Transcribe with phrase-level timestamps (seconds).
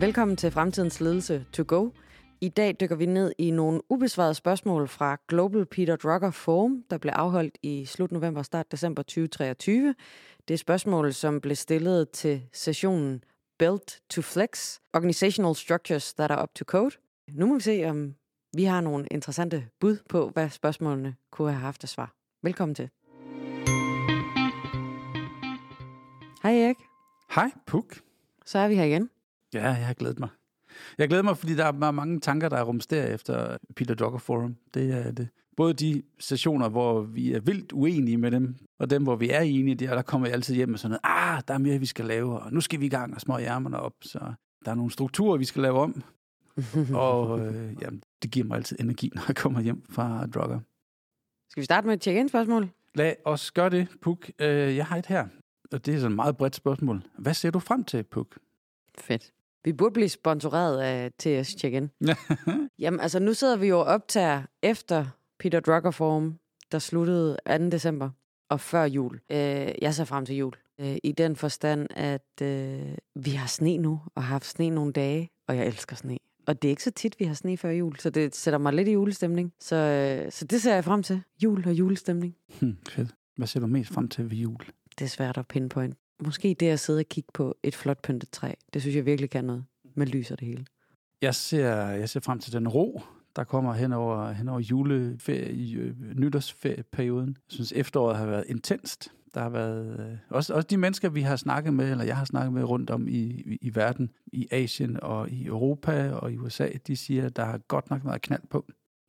[0.00, 1.90] Velkommen til Fremtidens Ledelse to go.
[2.40, 6.98] I dag dykker vi ned i nogle ubesvarede spørgsmål fra Global Peter Drucker Forum, der
[6.98, 9.94] blev afholdt i slut november og start december 2023.
[10.48, 13.24] Det er spørgsmål, som blev stillet til sessionen
[13.58, 16.96] Built to Flex, Organizational Structures that are up to code.
[17.32, 18.14] Nu må vi se, om
[18.56, 22.14] vi har nogle interessante bud på, hvad spørgsmålene kunne have haft at svar.
[22.42, 22.90] Velkommen til.
[26.42, 26.76] Hej Erik.
[27.34, 27.96] Hej, Puk.
[28.46, 29.10] Så er vi her igen.
[29.54, 30.28] Ja, jeg har glædet mig.
[30.98, 34.56] Jeg glæder mig, fordi der er mange tanker, der er rumsteret efter Peter Drucker Forum.
[34.74, 35.28] Det er det.
[35.56, 39.40] Både de sessioner, hvor vi er vildt uenige med dem, og dem, hvor vi er
[39.40, 41.86] enige, der, der kommer jeg altid hjem med sådan noget, ah, der er mere, vi
[41.86, 43.92] skal lave, og nu skal vi i gang og små ærmerne op.
[44.02, 44.18] Så
[44.64, 46.02] der er nogle strukturer, vi skal lave om.
[46.94, 50.60] og øh, jamen, det giver mig altid energi, når jeg kommer hjem fra Drucker.
[51.50, 52.68] Skal vi starte med et check-in-spørgsmål?
[52.94, 54.30] Lad os gøre det, Puk.
[54.38, 55.26] Øh, jeg har et her,
[55.72, 57.02] og det er sådan et meget bredt spørgsmål.
[57.18, 58.38] Hvad ser du frem til, Puk?
[58.98, 59.32] Fedt.
[59.66, 61.90] Vi burde blive sponsoreret af TS Check-in.
[62.78, 65.06] Jamen, altså nu sidder vi jo og optager efter
[65.38, 66.38] Peter Drucker Forum,
[66.72, 67.68] der sluttede 2.
[67.68, 68.10] december
[68.48, 69.20] og før jul.
[69.30, 70.52] Øh, jeg ser frem til jul.
[70.80, 74.92] Øh, I den forstand, at øh, vi har sne nu, og har haft sne nogle
[74.92, 76.18] dage, og jeg elsker sne.
[76.46, 78.72] Og det er ikke så tit, vi har sne før jul, så det sætter mig
[78.72, 79.52] lidt i julestemning.
[79.60, 81.22] Så, øh, så det ser jeg frem til.
[81.42, 82.36] Jul og julestemning.
[82.60, 83.14] Hmm, fedt.
[83.36, 84.60] Hvad ser du mest frem til ved jul?
[84.98, 85.96] Det er svært at pinpoint.
[86.24, 88.52] Måske det at sidde og kigge på et flot pyntet træ.
[88.74, 89.64] Det synes jeg virkelig kan noget
[89.94, 90.66] med lys og det hele.
[91.22, 93.02] Jeg ser, jeg ser frem til den ro,
[93.36, 97.28] der kommer hen over, hen over juleferie, øh, nytårsferieperioden.
[97.28, 99.12] Jeg synes, efteråret har været intenst.
[99.34, 102.24] Der har været øh, også, også de mennesker, vi har snakket med, eller jeg har
[102.24, 106.36] snakket med rundt om i, i, i verden, i Asien og i Europa og i
[106.36, 108.64] USA, de siger, at der har godt nok været knald på.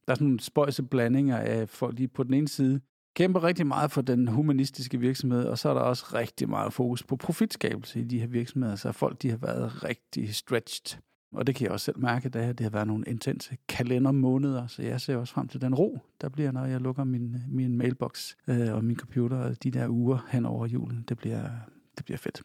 [0.08, 2.82] Der er sådan nogle spøjse blandinger af folk lige på den ene side,
[3.18, 7.04] kæmper rigtig meget for den humanistiske virksomhed, og så er der også rigtig meget fokus
[7.04, 11.02] på profitskabelse i de her virksomheder, så folk de har været rigtig stretched.
[11.32, 14.82] Og det kan jeg også selv mærke, da det har været nogle intense kalendermåneder, så
[14.82, 18.36] jeg ser også frem til den ro, der bliver, når jeg lukker min, min mailbox
[18.48, 21.06] øh, og min computer de der uger hen over julen.
[21.10, 21.44] Det bliver,
[21.98, 22.42] det bliver fedt.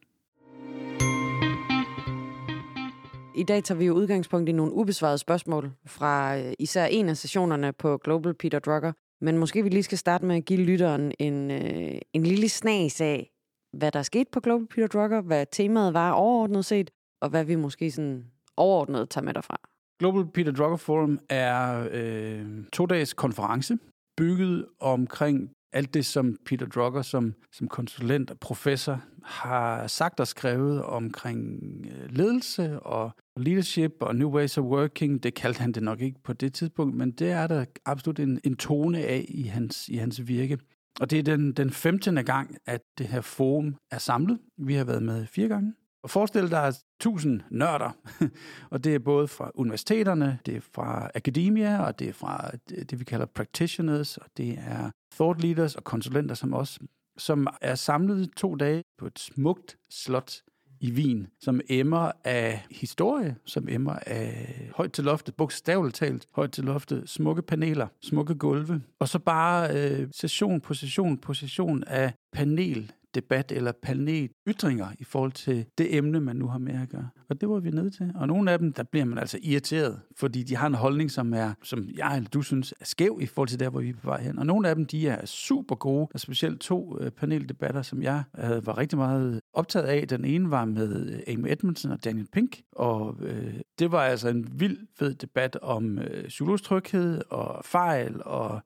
[3.37, 7.17] I dag tager vi jo udgangspunkt i nogle ubesvarede spørgsmål fra øh, især en af
[7.17, 11.13] sessionerne på Global Peter Drucker, men måske vi lige skal starte med at give lytteren
[11.19, 13.31] en, øh, en lille snas af,
[13.73, 16.91] hvad der skete på Global Peter Drucker, hvad temaet var overordnet set,
[17.23, 18.25] og hvad vi måske sådan
[18.57, 19.61] overordnet tager med derfra.
[19.99, 23.79] Global Peter Drucker Forum er øh, to dages konference,
[24.17, 30.27] bygget omkring alt det, som Peter Drucker som, som konsulent og professor har sagt og
[30.27, 31.61] skrevet omkring
[31.91, 35.23] øh, ledelse og leadership og new ways of working.
[35.23, 38.41] Det kaldte han det nok ikke på det tidspunkt, men det er der absolut en,
[38.45, 40.59] en tone af i hans, i hans virke.
[41.01, 42.15] Og det er den, den 15.
[42.25, 44.39] gang, at det her forum er samlet.
[44.59, 45.75] Vi har været med fire gange.
[46.03, 47.91] Og forestil dig tusind nørder,
[48.73, 52.91] og det er både fra universiteterne, det er fra akademia, og det er fra det,
[52.91, 56.79] det vi kalder practitioners, og det er thought leaders og konsulenter som os,
[57.19, 60.43] som er samlet to dage på et smukt slot
[60.83, 66.53] i Wien, som emmer af historie, som emmer af højt til loftet, bogstaveligt talt, højt
[66.53, 71.85] til loftet, smukke paneler, smukke gulve, og så bare øh, session på session på session
[71.85, 76.83] af panel debat eller panel ytringer i forhold til det emne, man nu har med
[76.83, 77.09] at gøre.
[77.29, 78.13] Og det var vi nødt til.
[78.15, 81.35] Og nogle af dem, der bliver man altså irriteret, fordi de har en holdning, som
[81.35, 83.95] er, som jeg eller du synes er skæv i forhold til der, hvor vi er
[84.03, 84.39] på vej hen.
[84.39, 86.01] Og nogle af dem, de er super gode.
[86.01, 90.09] Der er specielt to øh, paneldebatter, som jeg havde, var rigtig meget optaget af.
[90.09, 94.29] Den ene var med øh, Amy Edmondson og Daniel Pink, og øh, det var altså
[94.29, 98.61] en vild fed debat om øh, psykologisk tryghed og fejl og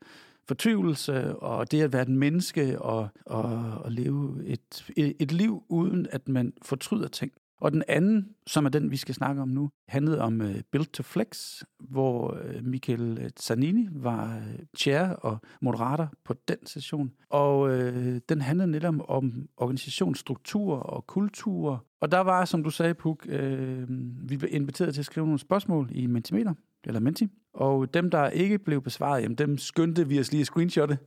[0.49, 3.43] fortvivlelse og det at være et menneske og, og,
[3.85, 7.33] og leve et, et liv uden at man fortryder ting.
[7.61, 10.61] Og den anden, som er den, vi skal snakke om nu, handlede om øh, uh,
[10.73, 16.67] Build to Flex, hvor uh, Michael øh, Zanini var uh, chair og moderator på den
[16.67, 17.13] session.
[17.31, 21.87] Og uh, den handlede netop om, om organisationsstruktur og kultur.
[22.01, 23.85] Og der var, som du sagde, Puk, uh,
[24.31, 26.55] vi blev inviteret til at skrive nogle spørgsmål i Mentimeter,
[26.85, 27.29] eller Menti.
[27.57, 30.99] Og dem, der ikke blev besvaret, jamen, dem skyndte vi os lige at screenshotte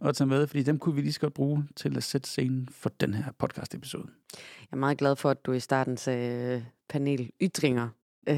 [0.00, 2.68] og tage med, fordi dem kunne vi lige så godt bruge til at sætte scenen
[2.72, 4.08] for den her podcast-episode.
[4.34, 7.88] Jeg er meget glad for, at du i starten sagde øh, panel ytringer.
[8.28, 8.36] Øh,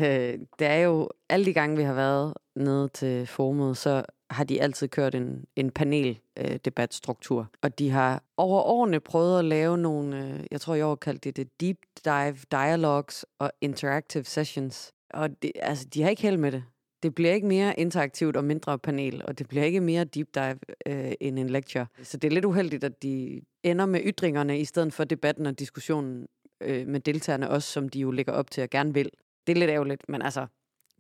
[0.58, 4.62] det er jo alle de gange, vi har været nede til formet, så har de
[4.62, 7.40] altid kørt en, en paneldebatstruktur.
[7.40, 10.94] Øh, og de har over årene prøvet at lave nogle, øh, jeg tror i år
[10.94, 14.92] kaldte det det deep dive dialogues og interactive sessions.
[15.14, 16.64] Og det, altså, de har ikke held med det.
[17.02, 20.58] Det bliver ikke mere interaktivt og mindre panel, og det bliver ikke mere deep dive
[20.86, 21.86] øh, end en lecture.
[22.02, 25.58] Så det er lidt uheldigt, at de ender med ytringerne i stedet for debatten og
[25.58, 26.26] diskussionen
[26.60, 29.10] øh, med deltagerne også, som de jo lægger op til at gerne vil.
[29.46, 30.46] Det det er lidt ærgerligt, men altså,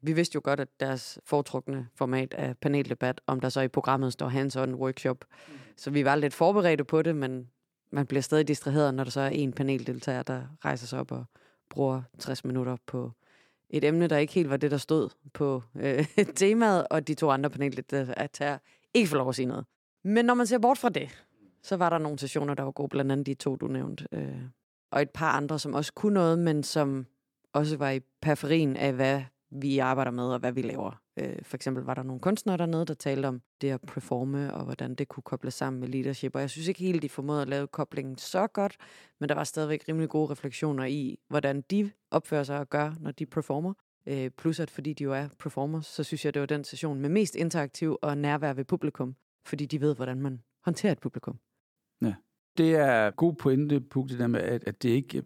[0.02, 4.12] vi vidste jo godt, at deres foretrukne format er paneldebat, om der så i programmet
[4.12, 5.24] står hands-on workshop.
[5.48, 5.54] Mm.
[5.76, 7.48] Så vi var lidt forberedte på det, men
[7.92, 11.24] man bliver stadig distraheret, når der så er en paneldeltager, der rejser sig op og
[11.68, 13.12] bruger 60 minutter på
[13.70, 16.06] et emne, der ikke helt var det, der stod på øh,
[16.36, 18.58] temaet, og de to andre paneldeltagere
[18.94, 19.64] ikke får lov at sige noget.
[20.04, 21.24] Men når man ser bort fra det,
[21.62, 24.06] så var der nogle sessioner, der var gode, blandt andet de to, du nævnte.
[24.12, 24.42] Øh,
[24.92, 27.06] og et par andre, som også kunne noget, men som
[27.52, 31.00] også var i periferien af, hvad vi arbejder med, og hvad vi laver.
[31.20, 34.64] Øh, for eksempel var der nogle kunstnere dernede, der talte om det at performe, og
[34.64, 36.34] hvordan det kunne kobles sammen med leadership.
[36.34, 38.76] Og jeg synes ikke helt, de formåede at lave koblingen så godt,
[39.20, 43.10] men der var stadigvæk rimelig gode refleksioner i, hvordan de opfører sig og gør, når
[43.10, 43.74] de performer.
[44.06, 47.00] Øh, plus at fordi de jo er performers, så synes jeg, det var den session
[47.00, 49.14] med mest interaktiv og nærvær ved publikum,
[49.46, 51.38] fordi de ved, hvordan man håndterer et publikum.
[52.02, 52.14] Ja,
[52.58, 55.22] det er god pointe, Puk, det der med, at, at det ikke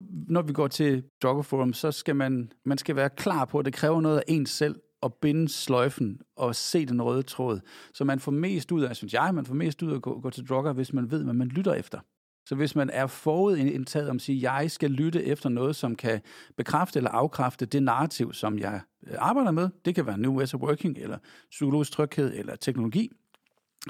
[0.00, 3.64] når vi går til Jogger Forum, så skal man, man skal være klar på, at
[3.64, 7.60] det kræver noget af ens selv at binde sløjfen og se den røde tråd.
[7.94, 10.20] Så man får mest ud af, synes jeg, man får mest ud af at gå,
[10.20, 12.00] gå til Jogger, hvis man ved, hvad man lytter efter.
[12.46, 15.96] Så hvis man er forudindtaget om at sige, at jeg skal lytte efter noget, som
[15.96, 16.20] kan
[16.56, 20.54] bekræfte eller afkræfte det narrativ, som jeg øh, arbejder med, det kan være New Ways
[20.54, 21.18] of Working, eller
[21.50, 23.10] psykologisk tryghed, eller teknologi,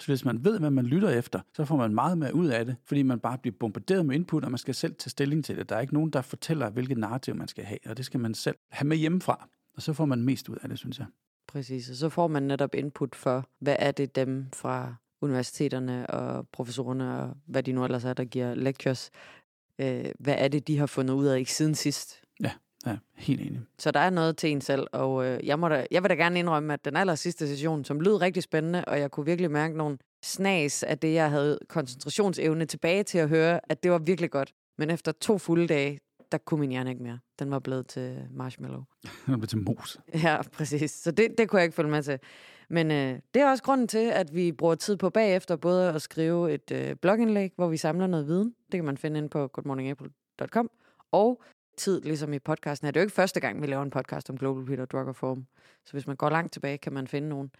[0.01, 2.65] så hvis man ved, hvad man lytter efter, så får man meget mere ud af
[2.65, 5.57] det, fordi man bare bliver bombarderet med input, og man skal selv tage stilling til
[5.57, 5.69] det.
[5.69, 8.35] Der er ikke nogen, der fortæller, hvilket narrativ man skal have, og det skal man
[8.35, 9.49] selv have med hjemmefra.
[9.77, 11.07] Og så får man mest ud af det, synes jeg.
[11.49, 16.49] Præcis, og så får man netop input for, hvad er det dem fra universiteterne og
[16.49, 19.11] professorerne, og hvad de nu ellers er, der giver lectures,
[19.79, 22.23] øh, hvad er det, de har fundet ud af ikke siden sidst?
[22.43, 22.51] Ja.
[22.87, 23.61] Ja, helt enig.
[23.79, 26.15] Så der er noget til en selv, og øh, jeg, må da, jeg vil da
[26.15, 29.51] gerne indrømme, at den aller sidste session, som lød rigtig spændende, og jeg kunne virkelig
[29.51, 33.99] mærke nogle snas af det, jeg havde koncentrationsevne tilbage til at høre, at det var
[33.99, 34.55] virkelig godt.
[34.79, 35.99] Men efter to fulde dage,
[36.33, 37.19] der kunne min hjerne ikke mere.
[37.39, 38.83] Den var blevet til marshmallow.
[39.27, 40.01] Den blevet til mos.
[40.25, 40.91] Ja, præcis.
[40.91, 42.19] Så det, det kunne jeg ikke følge med til.
[42.69, 46.03] Men øh, det er også grunden til, at vi bruger tid på bagefter både at
[46.03, 48.55] skrive et øh, blogindlæg, hvor vi samler noget viden.
[48.73, 50.71] Det kan man finde ind på goodmorningapple.com.
[51.13, 51.43] Og
[51.77, 54.39] tid, ligesom i podcasten, er det jo ikke første gang, vi laver en podcast om
[54.39, 55.47] Global Peter Drug og Form.
[55.85, 57.51] Så hvis man går langt tilbage, kan man finde nogen.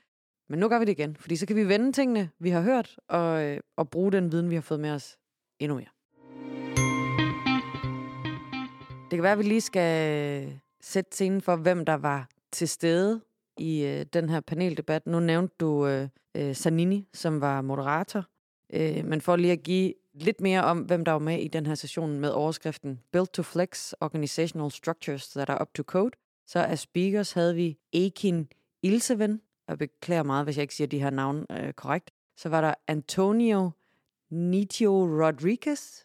[0.49, 2.97] Men nu gør vi det igen, fordi så kan vi vende tingene, vi har hørt,
[3.09, 5.19] og, øh, og bruge den viden, vi har fået med os
[5.59, 5.96] endnu mere.
[9.11, 13.21] Det kan være, at vi lige skal sætte scenen for, hvem der var til stede
[13.59, 15.07] i øh, den her paneldebat.
[15.07, 18.25] Nu nævnte du øh, øh, Sanini, som var moderator.
[18.73, 21.67] Øh, men for lige at give lidt mere om, hvem der var med i den
[21.67, 26.11] her session med overskriften Built to Flex Organizational Structures that are up to code.
[26.47, 28.49] Så af speakers havde vi Ekin
[28.83, 32.11] Ilseven, og beklager meget, hvis jeg ikke siger de her navne øh, korrekt.
[32.37, 33.71] Så var der Antonio
[34.31, 34.91] Nitio
[35.25, 36.05] Rodriguez.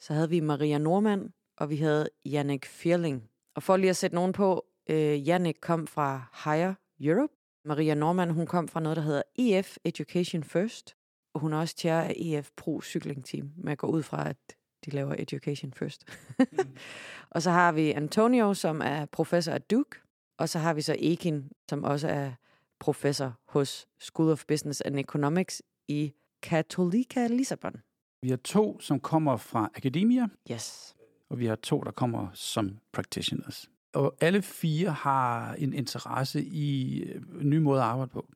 [0.00, 3.30] Så havde vi Maria Normand, og vi havde Jannik Fierling.
[3.56, 7.32] Og for lige at sætte nogen på, øh, Jannik kom fra Higher Europe.
[7.64, 10.96] Maria Normand, hun kom fra noget, der hedder EF Education First
[11.34, 14.36] hun er også chair af EF Pro Cykling Team, men jeg går ud fra, at
[14.84, 16.04] de laver education first.
[16.38, 16.76] mm.
[17.30, 19.98] og så har vi Antonio, som er professor at Duke,
[20.38, 22.32] og så har vi så Ekin, som også er
[22.78, 27.74] professor hos School of Business and Economics i Catholica Lissabon.
[28.22, 30.28] Vi har to, som kommer fra akademia.
[30.50, 30.93] Yes.
[31.30, 33.70] Og vi har to, der kommer som practitioners.
[33.94, 38.26] Og alle fire har en interesse i øh, nye måder at arbejde på.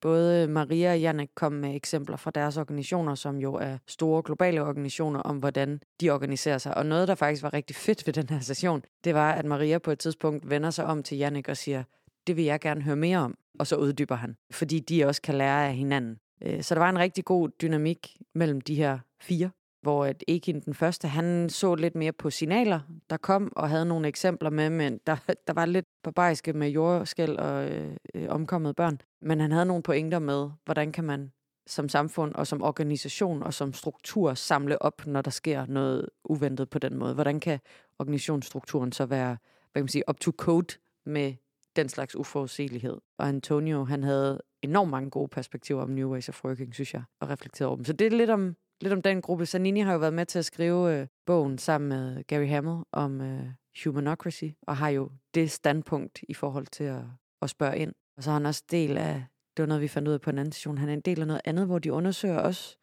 [0.00, 4.62] Både Maria og Janne kom med eksempler fra deres organisationer, som jo er store globale
[4.62, 6.76] organisationer, om hvordan de organiserer sig.
[6.76, 9.78] Og noget, der faktisk var rigtig fedt ved den her session, det var, at Maria
[9.78, 11.84] på et tidspunkt vender sig om til Jannik og siger,
[12.26, 13.34] det vil jeg gerne høre mere om.
[13.58, 16.18] Og så uddyber han, fordi de også kan lære af hinanden.
[16.42, 19.50] Øh, så der var en rigtig god dynamik mellem de her fire
[19.88, 22.80] hvor at Ekin den første, han så lidt mere på signaler,
[23.10, 25.16] der kom, og havde nogle eksempler med, men der,
[25.46, 29.00] der var lidt barbariske med jordskæld og øh, øh, omkommede børn.
[29.22, 31.32] Men han havde nogle pointer med, hvordan kan man
[31.66, 36.70] som samfund og som organisation og som struktur samle op, når der sker noget uventet
[36.70, 37.14] på den måde.
[37.14, 37.58] Hvordan kan
[37.98, 39.36] organisationsstrukturen så være
[39.72, 40.74] hvad kan man sige, up to code
[41.06, 41.34] med
[41.76, 42.96] den slags uforudsigelighed.
[43.18, 47.02] Og Antonio, han havde enormt mange gode perspektiver om New Ways of Working, synes jeg,
[47.20, 47.84] og reflekteret over dem.
[47.84, 49.46] Så det er lidt om, lidt om den gruppe.
[49.46, 53.20] Sanini har jo været med til at skrive øh, bogen sammen med Gary Hamel om
[53.20, 53.46] øh,
[53.84, 57.02] humanocracy, og har jo det standpunkt i forhold til at,
[57.42, 57.92] at spørge ind.
[58.16, 59.24] Og så er han også del af,
[59.56, 61.20] det var noget, vi fandt ud af på en anden station, han er en del
[61.20, 62.76] af noget andet, hvor de undersøger også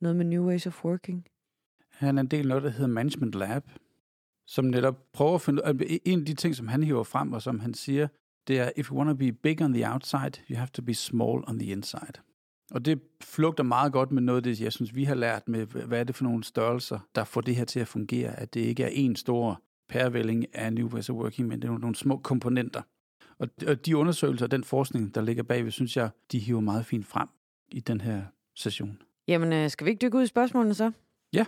[0.00, 1.26] noget med New Ways of Working.
[1.90, 3.62] Han er en del af noget, der hedder Management Lab,
[4.46, 7.32] som netop prøver at finde ud altså, En af de ting, som han hiver frem,
[7.32, 8.08] og som han siger,
[8.48, 10.94] det er, if you want to be big on the outside, you have to be
[10.94, 12.12] small on the inside.
[12.70, 15.66] Og det flugter meget godt med noget af det, jeg synes, vi har lært med,
[15.66, 18.40] hvad er det for nogle størrelser, der får det her til at fungere.
[18.40, 21.78] At det ikke er en stor pærevælling af New Ways of Working, men det er
[21.78, 22.82] nogle små komponenter.
[23.38, 27.06] Og, de undersøgelser og den forskning, der ligger bagved, synes jeg, de hiver meget fint
[27.06, 27.28] frem
[27.72, 28.22] i den her
[28.56, 28.98] session.
[29.28, 30.90] Jamen, øh, skal vi ikke dykke ud i spørgsmålene så?
[31.32, 31.44] Ja,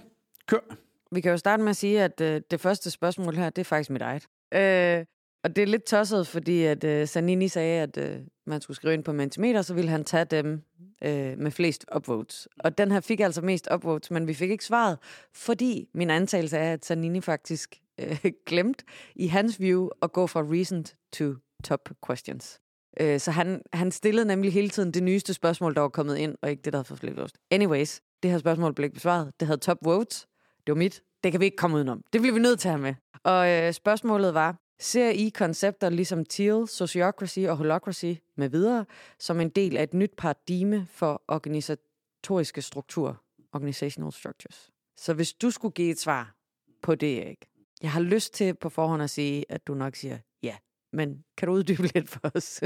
[0.46, 0.76] kør.
[1.12, 3.64] Vi kan jo starte med at sige, at øh, det første spørgsmål her, det er
[3.64, 4.26] faktisk mit eget.
[4.54, 5.06] Øh,
[5.44, 8.94] og det er lidt tosset, fordi at øh, Sanini sagde, at øh, man skulle skrive
[8.94, 10.62] ind på Mentimeter, så ville han tage dem
[11.04, 12.48] øh, med flest upvotes.
[12.58, 14.98] Og den her fik altså mest upvotes, men vi fik ikke svaret,
[15.34, 18.82] fordi min antagelse er, at Sanini faktisk øh, glemt
[19.16, 22.60] i hans view at gå fra recent to top questions.
[23.00, 26.34] Øh, så han, han stillede nemlig hele tiden det nyeste spørgsmål, der var kommet ind,
[26.42, 27.18] og ikke det, der havde fået flip
[27.50, 29.32] Anyways, det her spørgsmål blev ikke besvaret.
[29.40, 30.26] Det havde top votes.
[30.66, 31.02] Det var mit.
[31.24, 32.02] Det kan vi ikke komme udenom.
[32.12, 32.94] Det bliver vi nødt til at have med.
[33.24, 38.84] Og øh, spørgsmålet var, ser I koncepter ligesom Teal, Sociocracy og Holocracy med videre
[39.18, 43.14] som en del af et nyt paradigme for organisatoriske strukturer,
[43.52, 44.70] organizational structures?
[44.96, 46.34] Så hvis du skulle give et svar
[46.82, 47.46] på det, ikke?
[47.82, 50.56] Jeg har lyst til på forhånd at sige, at du nok siger ja.
[50.92, 52.60] Men kan du uddybe lidt for os?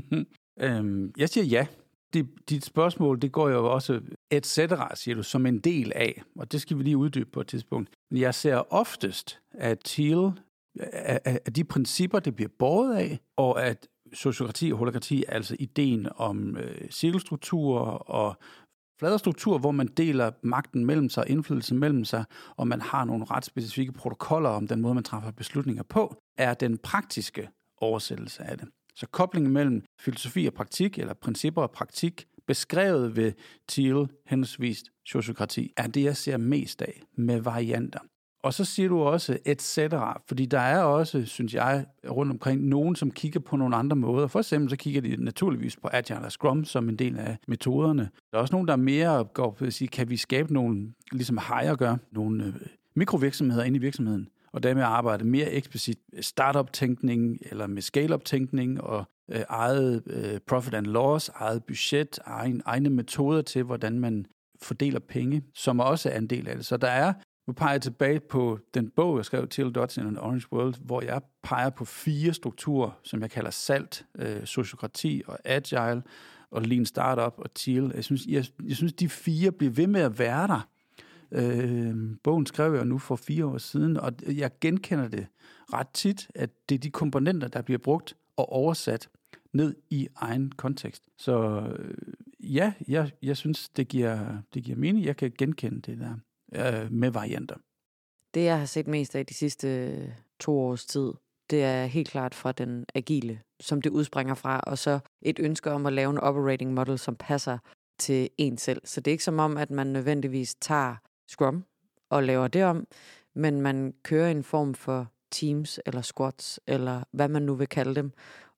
[0.64, 1.66] øhm, jeg siger ja.
[2.14, 4.00] Dit, dit spørgsmål, det går jo også
[4.30, 7.40] et cetera, siger du, som en del af, og det skal vi lige uddybe på
[7.40, 7.90] et tidspunkt.
[8.10, 10.30] Men jeg ser oftest, at Thiel,
[10.80, 16.56] at de principper, det bliver båret af, og at sociokrati og holokrati, altså ideen om
[16.56, 18.36] øh, cirkelstrukturer og
[18.98, 22.24] flade struktur, hvor man deler magten mellem sig, indflydelse mellem sig,
[22.56, 26.54] og man har nogle ret specifikke protokoller om den måde, man træffer beslutninger på, er
[26.54, 27.48] den praktiske
[27.80, 28.68] oversættelse af det.
[28.94, 33.32] Så koblingen mellem filosofi og praktik, eller principper og praktik, beskrevet ved
[33.68, 38.00] Thiel, henholdsvis sociokrati, er det, jeg ser mest af med varianter.
[38.42, 42.66] Og så siger du også et cetera, fordi der er også, synes jeg, rundt omkring
[42.66, 44.26] nogen, som kigger på nogle andre måder.
[44.26, 48.10] For eksempel så kigger de naturligvis på Agile og Scrum som en del af metoderne.
[48.32, 51.38] Der er også nogen, der mere går på at sige, kan vi skabe nogle, ligesom
[51.38, 52.54] Hire gør, nogle øh,
[52.96, 59.42] mikrovirksomheder inde i virksomheden, og dermed arbejde mere eksplicit startup-tænkning eller med scale-up-tænkning og øh,
[59.48, 64.26] eget øh, profit and loss, eget budget, egen, egne metoder til, hvordan man
[64.62, 66.66] fordeler penge, som også er en del af det.
[66.66, 67.12] Så der er,
[67.48, 71.02] nu peger jeg tilbage på den bog, jeg skrev til Dodson and Orange World, hvor
[71.02, 76.02] jeg peger på fire strukturer, som jeg kalder SALT, øh, sociokrati og agile,
[76.50, 77.92] og lean startup og teal.
[77.94, 80.68] Jeg synes, jeg, jeg synes, de fire bliver ved med at være der,
[81.32, 85.26] Øh, bogen skrev jeg nu for fire år siden, og jeg genkender det
[85.72, 89.08] ret tit, at det er de komponenter, der bliver brugt og oversat
[89.52, 91.02] ned i egen kontekst.
[91.16, 91.94] Så øh,
[92.54, 95.04] ja, jeg, jeg synes, det giver, det giver mening.
[95.04, 96.14] Jeg kan genkende det der
[96.54, 97.56] øh, med varianter.
[98.34, 100.08] Det, jeg har set mest af de sidste øh,
[100.40, 101.12] to års tid,
[101.50, 105.70] det er helt klart fra den agile, som det udspringer fra, og så et ønske
[105.70, 107.58] om at lave en operating model, som passer
[107.98, 108.82] til en selv.
[108.84, 110.96] Så det er ikke som om, at man nødvendigvis tager
[111.28, 111.64] Scrum
[112.10, 112.86] og laver det om,
[113.34, 117.94] men man kører en form for teams eller squads, eller hvad man nu vil kalde
[117.94, 118.12] dem,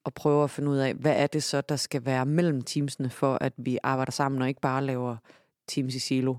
[0.05, 3.11] og prøver at finde ud af, hvad er det så, der skal være mellem teamsene,
[3.11, 5.17] for at vi arbejder sammen, og ikke bare laver
[5.69, 6.37] teams i silo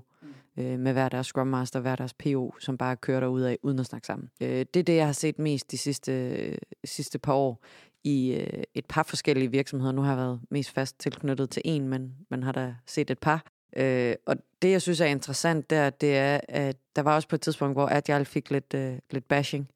[0.58, 3.78] øh, med hver deres Scrum Master, hver deres PO, som bare kører derud af, uden
[3.78, 4.30] at snakke sammen.
[4.40, 7.64] Øh, det er det, jeg har set mest de sidste, sidste par år
[8.04, 9.92] i øh, et par forskellige virksomheder.
[9.92, 13.18] Nu har jeg været mest fast tilknyttet til en, men man har da set et
[13.18, 13.44] par.
[13.76, 17.34] Øh, og det, jeg synes er interessant der, det er, at der var også på
[17.34, 19.68] et tidspunkt, hvor Agile fik lidt, øh, lidt bashing.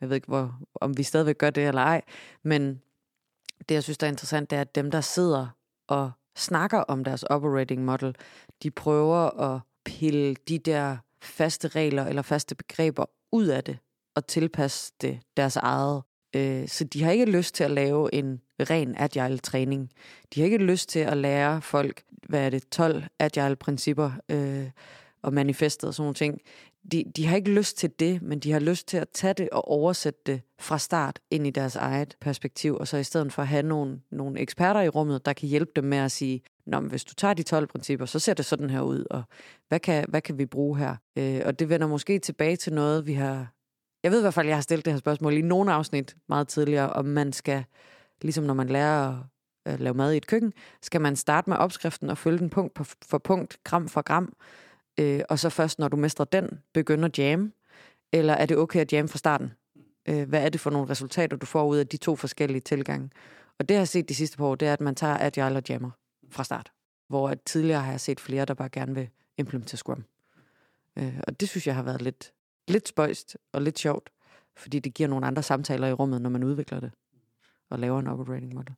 [0.00, 2.02] Jeg ved ikke, hvor, om vi stadigvæk gør det eller ej.
[2.42, 2.80] Men
[3.68, 5.46] det, jeg synes, der er interessant, det er, at dem, der sidder
[5.86, 8.16] og snakker om deres operating model,
[8.62, 13.78] de prøver at pille de der faste regler eller faste begreber ud af det
[14.16, 16.02] og tilpasse det deres eget.
[16.36, 19.90] Øh, så de har ikke lyst til at lave en ren agile træning.
[20.34, 24.70] De har ikke lyst til at lære folk, hvad er det, 12 agile principper øh,
[25.22, 26.40] og manifestet og sådan nogle ting.
[26.92, 29.50] De, de har ikke lyst til det, men de har lyst til at tage det
[29.50, 33.42] og oversætte det fra start ind i deres eget perspektiv, og så i stedet for
[33.42, 36.80] at have nogle, nogle eksperter i rummet, der kan hjælpe dem med at sige, Nå,
[36.80, 39.22] men hvis du tager de 12 principper, så ser det sådan her ud, og
[39.68, 40.96] hvad kan, hvad kan vi bruge her?
[41.18, 43.52] Øh, og det vender måske tilbage til noget, vi har...
[44.02, 46.48] Jeg ved i hvert fald, jeg har stillet det her spørgsmål i nogle afsnit meget
[46.48, 47.64] tidligere, om man skal
[48.22, 49.18] ligesom når man lærer
[49.64, 52.50] at øh, lave mad i et køkken, skal man starte med opskriften og følge den
[52.50, 54.32] punkt for punkt, gram for gram,
[55.00, 57.52] øh, og så først, når du mestrer den, begynder jam,
[58.12, 59.52] eller er det okay at jam fra starten?
[60.08, 63.10] Øh, hvad er det for nogle resultater, du får ud af de to forskellige tilgange?
[63.58, 65.56] Og det, jeg har set de sidste par år, det er, at man tager agile
[65.56, 65.90] og jammer
[66.30, 66.72] fra start.
[67.08, 70.04] Hvor at tidligere har jeg set flere, der bare gerne vil implementere Scrum.
[70.96, 72.32] Øh, og det synes jeg har været lidt,
[72.68, 74.10] lidt spøjst og lidt sjovt,
[74.56, 76.90] fordi det giver nogle andre samtaler i rummet, når man udvikler det
[77.70, 78.74] og laver en operating model.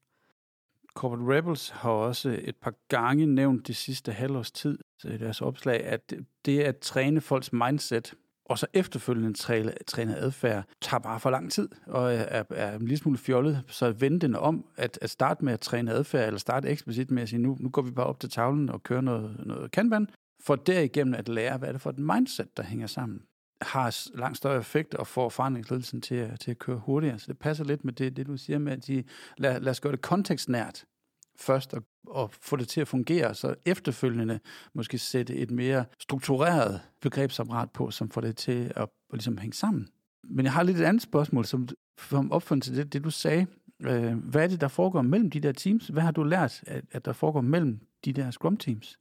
[0.94, 5.84] Corporate Rebels har også et par gange nævnt de sidste halvårs tid i deres opslag,
[5.84, 6.14] at
[6.44, 8.14] det at træne folks mindset
[8.48, 12.74] og så efterfølgende træne, træne adfærd, tager bare for lang tid, og øh, er, er
[12.74, 13.62] en lille smule fjollet.
[13.66, 17.22] Så vende den om, at, at starte med at træne adfærd, eller starte eksplicit med
[17.22, 20.08] at sige, nu, nu går vi bare op til tavlen og kører noget, noget kanban,
[20.44, 23.20] for derigennem at lære, hvad er det for et mindset, der hænger sammen
[23.62, 27.18] har langt større effekt og får forandringsledelsen til at, til at køre hurtigere.
[27.18, 29.04] Så det passer lidt med det, det du siger med, at de,
[29.36, 30.84] lad, lad os gøre det kontekstnært
[31.40, 34.40] først og, og få det til at fungere, så efterfølgende
[34.74, 39.54] måske sætte et mere struktureret begrebsapparat på, som får det til at, at ligesom hænge
[39.54, 39.88] sammen.
[40.24, 41.68] Men jeg har lidt et andet spørgsmål, som,
[42.08, 43.46] som opfundet til det, det, du sagde.
[43.82, 45.88] Øh, hvad er det, der foregår mellem de der teams?
[45.88, 48.96] Hvad har du lært, at, at der foregår mellem de der Scrum-teams?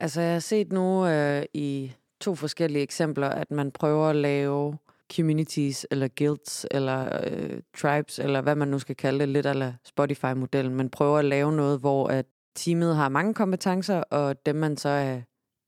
[0.00, 4.78] Altså, jeg har set nu øh, i to forskellige eksempler, at man prøver at lave
[5.16, 9.72] communities, eller guilds, eller øh, tribes, eller hvad man nu skal kalde det, lidt eller
[9.84, 10.74] Spotify-modellen.
[10.74, 14.88] Man prøver at lave noget, hvor at teamet har mange kompetencer, og dem man så
[14.88, 15.20] er,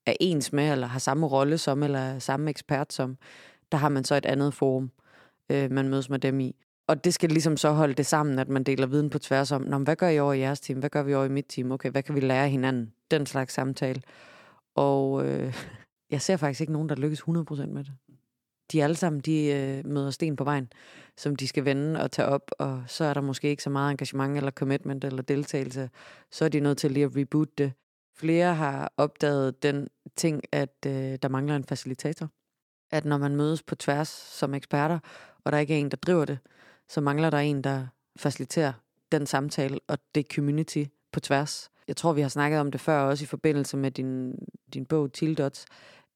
[0.07, 3.17] er ens med, eller har samme rolle som, eller samme ekspert som,
[3.73, 4.91] der har man så et andet forum,
[5.51, 6.57] øh, man mødes med dem i.
[6.87, 9.63] Og det skal ligesom så holde det sammen, at man deler viden på tværs om,
[9.63, 10.79] Nå, hvad gør I over i jeres team?
[10.79, 11.73] Hvad gør vi over i mit team?
[11.73, 12.93] Okay, hvad kan vi lære hinanden?
[13.11, 14.03] Den slags samtale.
[14.75, 15.55] Og øh,
[16.11, 17.93] jeg ser faktisk ikke nogen, der lykkes 100% med det.
[18.73, 20.73] De alle sammen, de øh, møder sten på vejen,
[21.17, 23.91] som de skal vende og tage op, og så er der måske ikke så meget
[23.91, 25.91] engagement eller commitment eller deltagelse.
[26.31, 27.73] Så er de nødt til lige at reboot det.
[28.17, 32.29] Flere har opdaget den ting, at øh, der mangler en facilitator.
[32.91, 34.99] At når man mødes på tværs som eksperter,
[35.45, 36.39] og der ikke er en, der driver det,
[36.89, 37.87] så mangler der en, der
[38.17, 38.73] faciliterer
[39.13, 41.71] den samtale og det community på tværs.
[41.89, 44.35] Jeg tror, vi har snakket om det før, også i forbindelse med din,
[44.75, 45.65] din bog Tildots,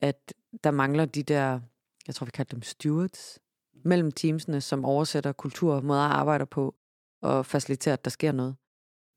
[0.01, 0.35] at
[0.65, 1.61] der mangler de der,
[2.07, 3.39] jeg tror vi kaldte dem stewards,
[3.85, 6.75] mellem teamsene, som oversætter kultur, måder at arbejde på,
[7.23, 8.57] og faciliterer, at der sker noget.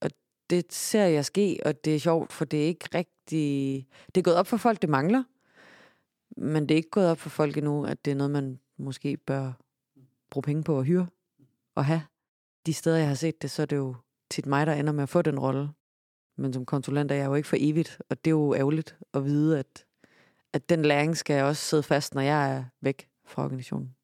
[0.02, 0.10] Og
[0.50, 3.88] det ser jeg ske, og det er sjovt, for det er ikke rigtig...
[4.16, 5.24] Det er gået op for folk, det mangler,
[6.38, 9.18] men det er ikke gået op for folk endnu, at det er noget, man måske
[9.18, 9.54] bør
[10.30, 11.08] bruge penge på at hyre
[11.76, 12.02] og have.
[12.66, 13.96] De steder, jeg har set det, så er det jo
[14.30, 15.70] tit mig, der ender med at få den rolle.
[16.38, 19.26] Men som konsulent er jeg jo ikke for evigt, og det er jo ærgerligt at
[19.26, 19.86] vide, at
[20.58, 23.96] at den læring skal også sidde fast, når jeg er væk fra organisationen.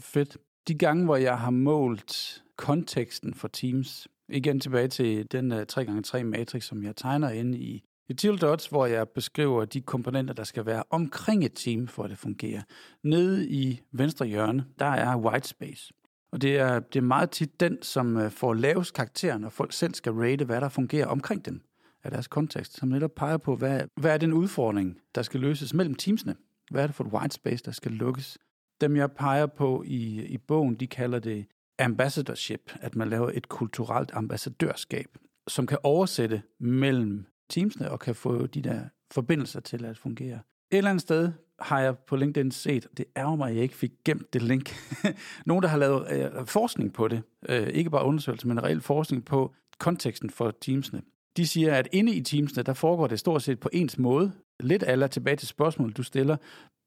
[0.00, 0.36] Fedt.
[0.68, 6.64] De gange, hvor jeg har målt konteksten for Teams, igen tilbage til den øh, 3x3-matrix,
[6.64, 10.66] som jeg tegner ind i i Teal Dots, hvor jeg beskriver de komponenter, der skal
[10.66, 12.62] være omkring et team, for at det fungerer.
[13.04, 15.92] Nede i venstre hjørne, der er white space.
[16.32, 19.72] Og det er, det er meget tit den, som øh, får lavest karakter, når folk
[19.72, 21.62] selv skal rate, hvad der fungerer omkring dem
[22.04, 25.74] af deres kontekst, som netop peger på, hvad, hvad er den udfordring, der skal løses
[25.74, 26.36] mellem teamsene?
[26.70, 28.38] Hvad er det for et white space, der skal lukkes?
[28.80, 31.46] Dem, jeg peger på i, i bogen, de kalder det
[31.78, 38.46] ambassadorship, at man laver et kulturelt ambassadørskab, som kan oversætte mellem teamsene og kan få
[38.46, 40.38] de der forbindelser til at fungere.
[40.70, 43.76] Et eller andet sted har jeg på LinkedIn set, det er mig, at jeg ikke
[43.76, 44.74] fik gemt det link.
[45.46, 49.24] Nogen, der har lavet øh, forskning på det, øh, ikke bare undersøgelser, men reel forskning
[49.24, 51.02] på konteksten for teamsene.
[51.36, 54.32] De siger, at inde i teamsene, der foregår det stort set på ens måde.
[54.60, 56.36] Lidt aller tilbage til spørgsmålet, du stiller,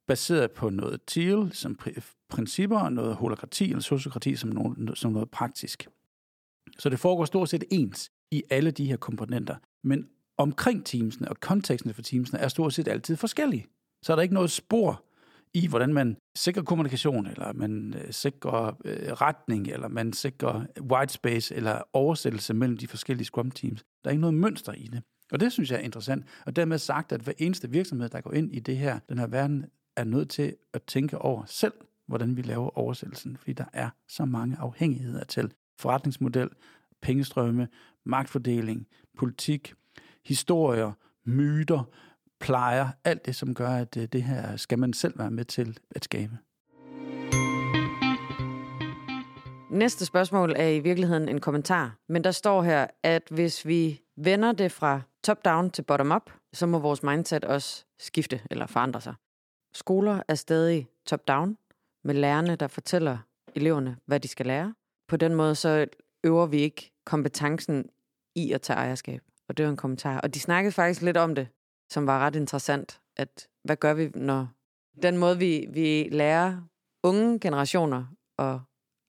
[0.08, 1.80] baseret på noget TEAL som
[2.30, 5.88] principper, og noget holokrati eller sociokrati som noget, som noget praktisk.
[6.80, 9.56] Så det foregår stort set ens i alle de her komponenter.
[9.84, 13.66] Men omkring teamsene og konteksten for teamsene er stort set altid forskellige.
[14.04, 15.04] Så er der ikke noget spor
[15.56, 21.14] i, hvordan man sikrer kommunikation, eller man øh, sikrer øh, retning, eller man sikrer white
[21.14, 23.84] space, eller oversættelse mellem de forskellige Scrum teams.
[24.04, 25.04] Der er ikke noget mønster i det.
[25.32, 26.26] Og det synes jeg er interessant.
[26.46, 29.28] Og dermed sagt, at hver eneste virksomhed, der går ind i det her, den her
[29.28, 29.66] verden,
[29.96, 31.74] er nødt til at tænke over selv,
[32.08, 33.38] hvordan vi laver oversættelsen.
[33.38, 36.50] Fordi der er så mange afhængigheder til forretningsmodel,
[37.02, 37.68] pengestrømme,
[38.06, 38.88] magtfordeling,
[39.18, 39.74] politik,
[40.26, 40.92] historier,
[41.26, 41.84] myter,
[42.46, 45.80] plejer, alt det, som gør, at øh, det her skal man selv være med til
[45.96, 46.38] at skabe.
[49.72, 54.52] Næste spørgsmål er i virkeligheden en kommentar, men der står her, at hvis vi vender
[54.52, 59.14] det fra top-down til bottom-up, så må vores mindset også skifte eller forandre sig.
[59.74, 61.58] Skoler er stadig top-down,
[62.04, 63.18] med lærerne, der fortæller
[63.56, 64.74] eleverne, hvad de skal lære.
[65.08, 65.88] På den måde så
[66.24, 67.90] øver vi ikke kompetencen
[68.36, 69.22] i at tage ejerskab.
[69.50, 70.20] Og det var en kommentar.
[70.20, 71.48] Og de snakkede faktisk lidt om det
[71.90, 74.48] som var ret interessant, at hvad gør vi, når
[75.02, 76.62] den måde, vi, vi lærer
[77.04, 78.06] unge generationer
[78.40, 78.60] at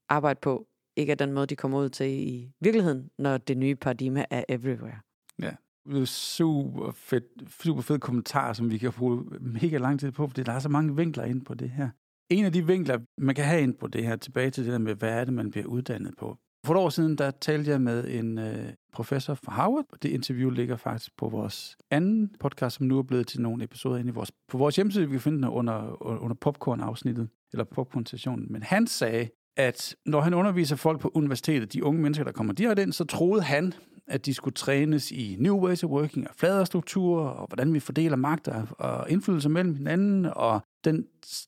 [0.09, 3.75] arbejde på, ikke er den måde, de kommer ud til i virkeligheden, når det nye
[3.75, 4.99] paradigme er everywhere.
[5.43, 5.51] Ja,
[5.87, 7.25] det er super fedt,
[7.63, 10.69] super fed kommentar, som vi kan bruge mega lang tid på, fordi der er så
[10.69, 11.91] mange vinkler ind på det her.
[12.31, 14.79] En af de vinkler, man kan have ind på det her, tilbage til det der
[14.79, 16.39] med, hvad er det, man bliver uddannet på.
[16.67, 19.85] For et år siden, der talte jeg med en øh, professor fra Harvard.
[20.03, 23.97] Det interview ligger faktisk på vores anden podcast, som nu er blevet til nogle episoder
[23.97, 25.07] inde i vores, på vores hjemmeside.
[25.07, 28.47] Vi kan finde den under, under popcorn-afsnittet, eller popcorn-sessionen.
[28.51, 32.53] Men han sagde, at når han underviser folk på universitetet, de unge mennesker, der kommer
[32.53, 33.73] direkte ind, så troede han,
[34.07, 37.81] at de skulle trænes i new ways of working og fladere strukturer, og hvordan vi
[37.81, 38.49] fordeler magt
[38.79, 41.07] og indflydelse mellem hinanden, og den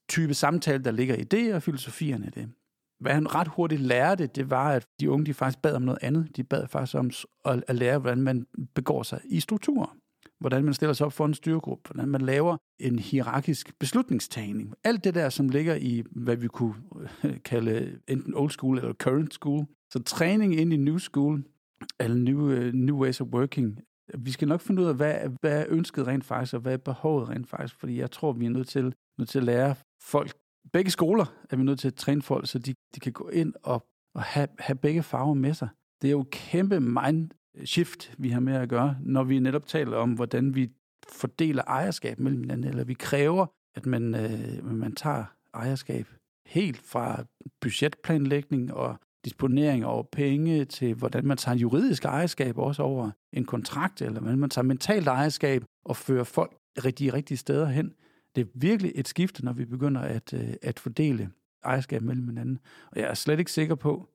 [0.09, 2.49] type samtale, der ligger i det, og filosofierne i det.
[3.01, 5.99] Hvad han ret hurtigt lærte, det var, at de unge de faktisk bad om noget
[6.03, 6.37] andet.
[6.37, 7.11] De bad faktisk om
[7.45, 9.97] at lære, hvordan man begår sig i strukturer.
[10.41, 11.91] Hvordan man stiller sig op for en styregruppe.
[11.93, 14.75] Hvordan man laver en hierarkisk beslutningstagning.
[14.85, 16.75] Alt det der, som ligger i, hvad vi kunne
[17.25, 19.67] øh, kalde enten old school eller current school.
[19.93, 21.45] Så træning ind i new school,
[22.01, 23.81] eller new, øh, new ways of working.
[24.19, 26.77] Vi skal nok finde ud af, hvad, hvad er ønsket rent faktisk, og hvad er
[26.77, 30.33] behovet rent faktisk, fordi jeg tror, vi er nødt til, nødt til at lære folk,
[30.73, 33.55] begge skoler er vi nødt til at træne folk, så de, de kan gå ind
[33.63, 35.69] og, og have, have begge farver med sig.
[36.03, 37.31] Det er jo kæmpe mind
[37.65, 40.71] shift, vi har med at gøre, når vi netop taler om, hvordan vi
[41.09, 46.07] fordeler ejerskab mellem hinanden, eller vi kræver, at man, øh, man tager ejerskab
[46.47, 47.25] helt fra
[47.61, 54.03] budgetplanlægning og disponering over penge, til hvordan man tager juridisk ejerskab også over en kontrakt,
[54.03, 57.95] eller hvordan man tager mentalt ejerskab og fører folk rigtig, rigtige steder hen.
[58.39, 61.31] Det er virkelig et skifte, når vi begynder at, øh, at fordele
[61.65, 62.59] ejerskab mellem hinanden.
[62.91, 64.09] Og jeg er slet ikke sikker på,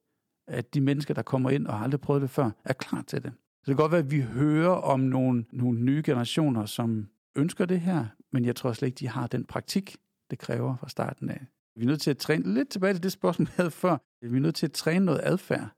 [0.48, 3.24] at de mennesker, der kommer ind og har aldrig prøvet det før, er klar til
[3.24, 3.32] det.
[3.34, 7.66] Så det kan godt være, at vi hører om nogle, nogle nye generationer, som ønsker
[7.66, 9.96] det her, men jeg tror slet ikke, de har den praktik,
[10.30, 11.46] det kræver fra starten af.
[11.76, 13.98] Vi er nødt til at træne lidt tilbage til det spørgsmål, vi havde før.
[14.22, 15.70] Vi er nødt til at træne noget adfærd.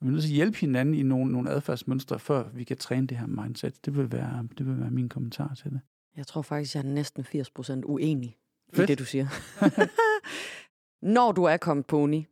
[0.00, 3.06] Vi er nødt til at hjælpe hinanden i nogle, nogle adfærdsmønstre, før vi kan træne
[3.06, 3.84] det her mindset.
[3.84, 5.80] Det vil være, det vil være min kommentar til det.
[6.16, 7.26] Jeg tror faktisk, jeg er næsten
[7.78, 8.36] 80% uenig
[8.74, 8.90] Fedt.
[8.90, 9.26] i det, du siger.
[11.14, 12.26] Når du er kommet på uni,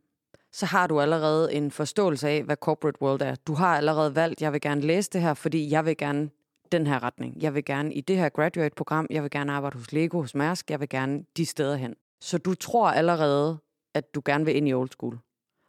[0.51, 3.35] så har du allerede en forståelse af, hvad corporate world er.
[3.35, 6.29] Du har allerede valgt, jeg vil gerne læse det her, fordi jeg vil gerne
[6.71, 7.41] den her retning.
[7.41, 10.71] Jeg vil gerne i det her graduate-program, jeg vil gerne arbejde hos Lego, hos Mærsk,
[10.71, 11.95] jeg vil gerne de steder hen.
[12.21, 13.57] Så du tror allerede,
[13.93, 15.19] at du gerne vil ind i old school.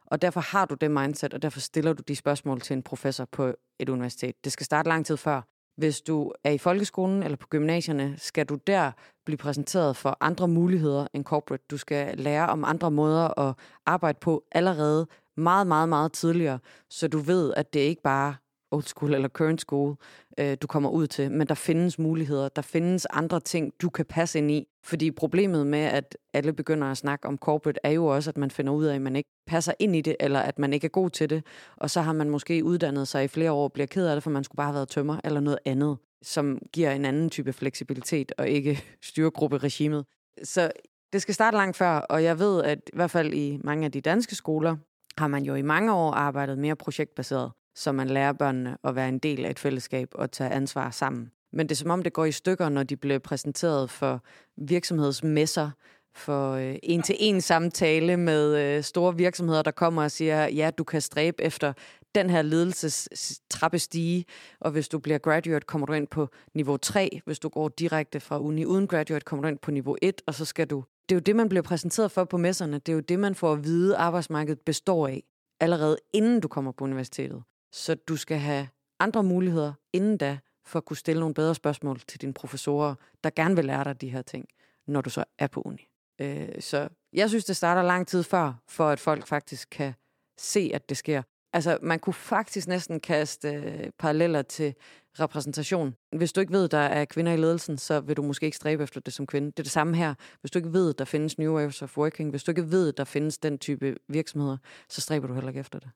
[0.05, 3.25] Og derfor har du det mindset, og derfor stiller du de spørgsmål til en professor
[3.25, 4.35] på et universitet.
[4.43, 5.41] Det skal starte lang tid før.
[5.75, 8.91] Hvis du er i folkeskolen eller på gymnasierne, skal du der
[9.25, 11.63] blive præsenteret for andre muligheder end corporate.
[11.71, 13.55] Du skal lære om andre måder at
[13.85, 15.07] arbejde på allerede
[15.37, 16.59] meget, meget, meget tidligere,
[16.89, 18.35] så du ved, at det ikke bare
[18.71, 19.95] old school eller current school,
[20.39, 24.05] øh, du kommer ud til, men der findes muligheder, der findes andre ting, du kan
[24.05, 24.67] passe ind i.
[24.83, 28.51] Fordi problemet med, at alle begynder at snakke om corporate, er jo også, at man
[28.51, 30.89] finder ud af, at man ikke passer ind i det, eller at man ikke er
[30.89, 31.45] god til det.
[31.77, 34.23] Og så har man måske uddannet sig i flere år og bliver ked af det,
[34.23, 37.53] for man skulle bare have været tømmer eller noget andet, som giver en anden type
[37.53, 40.05] fleksibilitet og ikke styregrupperegimet.
[40.43, 40.71] Så
[41.13, 43.91] det skal starte langt før, og jeg ved, at i hvert fald i mange af
[43.91, 44.75] de danske skoler,
[45.17, 49.09] har man jo i mange år arbejdet mere projektbaseret så man lærer børnene at være
[49.09, 51.31] en del af et fællesskab og tage ansvar sammen.
[51.53, 54.23] Men det er som om, det går i stykker, når de bliver præsenteret for
[54.57, 55.71] virksomhedsmesser,
[56.15, 61.01] for øh, en-til-en samtale med øh, store virksomheder, der kommer og siger, ja, du kan
[61.01, 61.73] stræbe efter
[62.15, 64.25] den her ledelsestrappestige,
[64.59, 67.21] og hvis du bliver graduate, kommer du ind på niveau 3.
[67.25, 70.33] Hvis du går direkte fra uni uden graduate, kommer du ind på niveau 1, og
[70.33, 70.83] så skal du...
[71.09, 72.79] Det er jo det, man bliver præsenteret for på messerne.
[72.79, 75.23] Det er jo det, man får at vide, arbejdsmarkedet består af,
[75.59, 77.43] allerede inden du kommer på universitetet.
[77.73, 78.67] Så du skal have
[78.99, 83.29] andre muligheder inden da, for at kunne stille nogle bedre spørgsmål til dine professorer, der
[83.29, 84.45] gerne vil lære dig de her ting,
[84.87, 85.87] når du så er på uni.
[86.21, 89.93] Øh, så jeg synes, det starter lang tid før, for at folk faktisk kan
[90.37, 91.21] se, at det sker.
[91.53, 94.75] Altså, man kunne faktisk næsten kaste øh, paralleller til
[95.19, 95.95] repræsentation.
[96.15, 98.83] Hvis du ikke ved, der er kvinder i ledelsen, så vil du måske ikke stræbe
[98.83, 99.47] efter det som kvinde.
[99.47, 100.13] Det er det samme her.
[100.41, 103.03] Hvis du ikke ved, der findes New Ways of Working, hvis du ikke ved, der
[103.03, 104.57] findes den type virksomheder,
[104.89, 105.89] så stræber du heller ikke efter det.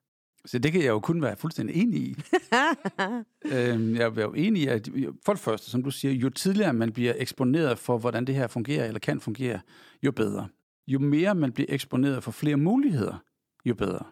[0.45, 2.15] Så det kan jeg jo kun være fuldstændig enig i.
[3.54, 4.89] øhm, jeg er jo enig i, at
[5.26, 8.47] for det første, som du siger, jo tidligere man bliver eksponeret for, hvordan det her
[8.47, 9.60] fungerer eller kan fungere,
[10.04, 10.47] jo bedre.
[10.88, 13.23] Jo mere man bliver eksponeret for flere muligheder,
[13.65, 14.04] jo bedre.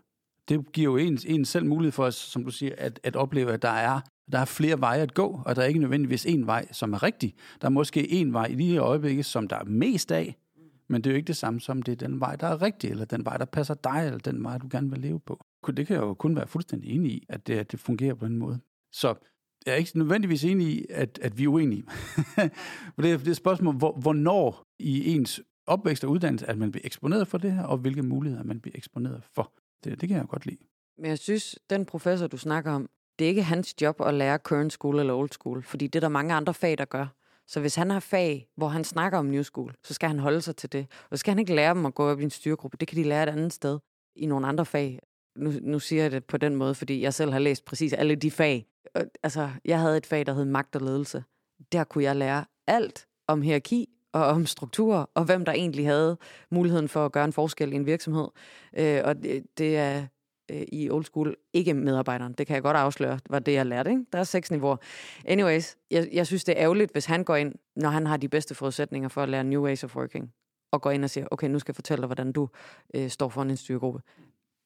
[0.50, 3.54] Det giver jo en, en selv mulighed for os, som du siger, at, at opleve,
[3.54, 6.48] at der er, der er flere veje at gå, og der er ikke nødvendigvis en
[6.48, 7.36] vej, som er rigtig.
[7.62, 10.38] Der er måske en vej i de her øjeblikke, som der er mest af,
[10.88, 12.90] men det er jo ikke det samme som, det er den vej, der er rigtig,
[12.90, 15.46] eller den vej, der passer dig, eller den vej, du gerne vil leve på.
[15.72, 18.26] Det kan jeg jo kun være fuldstændig enig i, at det, at det fungerer på
[18.26, 18.60] den måde.
[18.92, 19.16] Så
[19.66, 21.84] jeg er ikke nødvendigvis enig i, at, at vi er uenige.
[22.98, 26.72] det, er, det er et spørgsmål, hvor, hvornår i ens opvækst og uddannelse, at man
[26.72, 29.54] bliver eksponeret for det her, og hvilke muligheder man bliver eksponeret for.
[29.84, 30.58] Det, det kan jeg godt lide.
[30.98, 34.38] Men jeg synes, den professor, du snakker om, det er ikke hans job at lære
[34.38, 37.08] current school eller old school, fordi det er der mange andre fag, der gør.
[37.48, 40.42] Så hvis han har fag, hvor han snakker om New School, så skal han holde
[40.42, 40.88] sig til det.
[41.10, 42.78] Og så skal han ikke lære dem at gå op i en styregruppe.
[42.80, 43.80] Det kan de lære et andet sted
[44.16, 45.00] i nogle andre fag
[45.36, 48.16] nu, nu siger jeg det på den måde, fordi jeg selv har læst præcis alle
[48.16, 48.66] de fag.
[49.24, 51.24] Altså, jeg havde et fag, der hed magt og ledelse.
[51.72, 56.18] Der kunne jeg lære alt om hierarki, og om struktur, og hvem der egentlig havde
[56.52, 58.28] muligheden for at gøre en forskel i en virksomhed.
[58.78, 60.08] Øh, og det, det er
[60.52, 62.34] øh, i old school ikke medarbejderen.
[62.34, 63.90] Det kan jeg godt afsløre, var det, jeg lærte.
[63.90, 64.06] Ikke?
[64.14, 64.78] Der er seks niveauer.
[65.26, 68.30] Anyways, jeg, jeg synes, det er ærgerligt, hvis han går ind, når han har de
[68.30, 70.34] bedste forudsætninger for at lære new ways of working,
[70.72, 72.50] og går ind og siger, okay, nu skal jeg fortælle dig, hvordan du
[72.94, 74.02] øh, står for en styregruppe.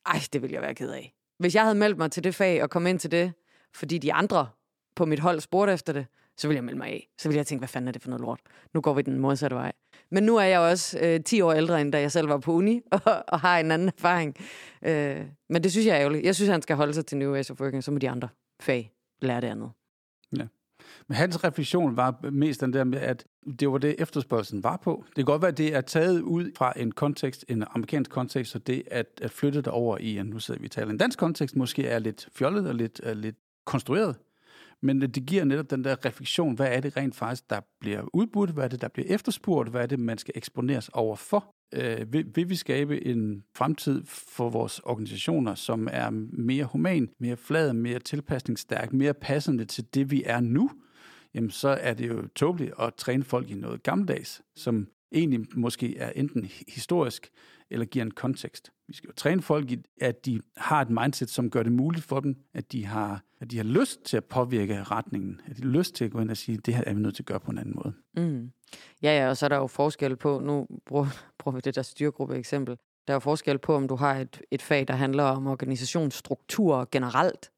[0.10, 1.14] Ej, det ville jeg være ked af.
[1.40, 3.34] Hvis jeg havde meldt mig til det fag og kom ind til det,
[3.76, 4.48] fordi de andre
[4.96, 6.06] på mit hold spurgte efter det,
[6.38, 7.10] så ville jeg melde mig af.
[7.18, 8.40] Så ville jeg tænke, hvad fanden er det for noget lort?
[8.74, 9.72] Nu går vi den modsatte vej.
[10.12, 12.52] Men nu er jeg også øh, 10 år ældre, end da jeg selv var på
[12.52, 14.36] uni, og, og har en anden erfaring.
[14.82, 16.26] Øh, men det synes jeg er ærgerligt.
[16.26, 18.30] Jeg synes, han skal holde sig til New Ways of Working, så må de andre
[18.62, 18.92] fag
[19.22, 19.72] lære det andet.
[21.10, 23.26] Men hans refleksion var mest den der med, at
[23.60, 25.04] det var det, efterspørgselen var på.
[25.08, 28.52] Det kan godt være, at det er taget ud fra en kontekst, en amerikansk kontekst,
[28.52, 30.98] så det at, at flytte det over i, en, nu sidder vi og taler en
[30.98, 34.16] dansk kontekst, måske er lidt fjollet og lidt, er lidt konstrueret.
[34.82, 38.50] Men det giver netop den der refleksion, hvad er det rent faktisk, der bliver udbudt,
[38.50, 41.56] hvad er det, der bliver efterspurgt, hvad er det, man skal eksponeres over for.
[41.74, 47.38] Øh, vil, vil vi skabe en fremtid for vores organisationer, som er mere human, mere
[47.38, 50.70] flad, mere tilpasningsstærk, mere passende til det, vi er nu,
[51.34, 55.98] jamen så er det jo tåbeligt at træne folk i noget gammeldags, som egentlig måske
[55.98, 57.30] er enten historisk
[57.70, 58.72] eller giver en kontekst.
[58.88, 62.06] Vi skal jo træne folk i, at de har et mindset, som gør det muligt
[62.06, 65.62] for dem, at de har, at de har lyst til at påvirke retningen, at de
[65.62, 67.28] har lyst til at gå ind og sige, det her er vi nødt til at
[67.28, 67.94] gøre på en anden måde.
[68.16, 68.52] Mm.
[69.02, 71.08] Ja, ja, og så er der jo forskel på, nu bruger,
[71.40, 74.42] bruger vi det der styrgruppe eksempel, der er jo forskel på, om du har et,
[74.52, 77.52] et fag, der handler om organisationsstruktur generelt,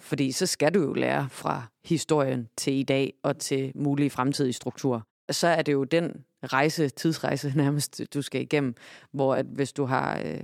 [0.00, 4.52] fordi så skal du jo lære fra historien til i dag og til mulige fremtidige
[4.52, 5.00] strukturer.
[5.30, 8.74] Så er det jo den rejse, tidsrejse nærmest, du skal igennem,
[9.12, 10.40] hvor at hvis du har øh,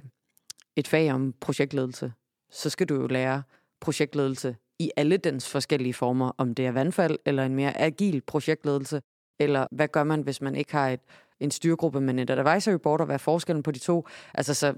[0.77, 2.12] et fag om projektledelse,
[2.51, 3.42] så skal du jo lære
[3.81, 9.03] projektledelse i alle dens forskellige former, om det er vandfald eller en mere agil projektledelse,
[9.38, 11.01] eller hvad gør man, hvis man ikke har et,
[11.40, 14.07] en styregruppe, men et advisory board, og hvad er forskellen på de to?
[14.35, 14.75] Altså så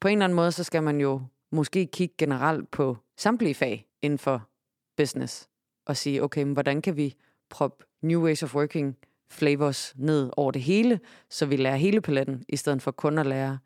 [0.00, 3.86] på en eller anden måde, så skal man jo måske kigge generelt på samtlige fag
[4.04, 4.48] inden for
[4.96, 5.48] business,
[5.86, 7.14] og sige, okay, men hvordan kan vi
[7.50, 8.96] proppe new ways of working
[9.30, 13.26] flavors ned over det hele, så vi lærer hele paletten, i stedet for kun at
[13.26, 13.58] lære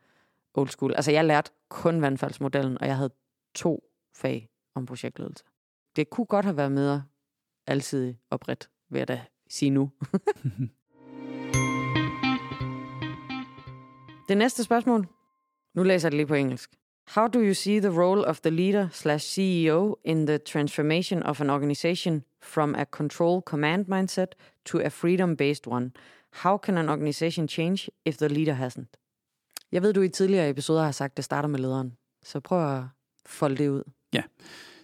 [0.55, 0.95] old school.
[0.95, 3.11] Altså jeg lærte kun vandfaldsmodellen, og jeg havde
[3.55, 5.45] to fag om projektledelse.
[5.97, 7.05] Det kunne godt have været mere
[7.67, 9.91] altid og bredt, vil jeg da sige nu.
[14.29, 15.07] det næste spørgsmål.
[15.75, 16.71] Nu læser jeg det lige på engelsk.
[17.15, 21.41] How do you see the role of the leader slash CEO in the transformation of
[21.41, 25.93] an organization from a control command mindset to a freedom-based one?
[26.33, 28.97] How can an organization change if the leader hasn't?
[29.73, 31.93] Jeg ved, du i tidligere episoder har sagt, at det starter med lederen.
[32.23, 32.85] Så prøv at
[33.27, 33.83] folde det ud.
[34.13, 34.23] Ja.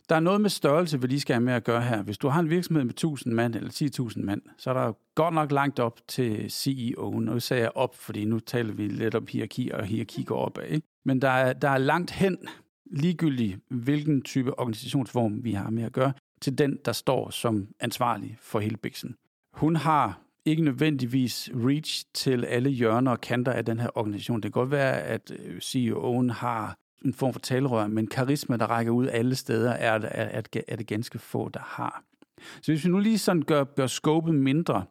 [0.09, 2.03] Der er noget med størrelse, vi lige skal have med at gøre her.
[2.03, 5.35] Hvis du har en virksomhed med 1000 mand eller 10.000 mand, så er der godt
[5.35, 7.21] nok langt op til CEO'en.
[7.21, 10.65] Nu sagde jeg op, fordi nu taler vi lidt om hierarki, og hierarki går opad.
[10.65, 10.94] Ikke?
[11.05, 12.39] Men der er, der er langt hen,
[12.87, 18.37] ligegyldigt hvilken type organisationsform vi har med at gøre, til den, der står som ansvarlig
[18.41, 19.17] for hele biksen.
[19.53, 24.37] Hun har ikke nødvendigvis reach til alle hjørner og kanter af den her organisation.
[24.37, 28.67] Det kan godt være, at øh, CEO'en har en form for talerør, men karisma, der
[28.67, 32.05] rækker ud alle steder, er det, er, er det ganske få, der har.
[32.63, 34.85] Så hvis vi nu lige sådan gør, gør skåbet mindre,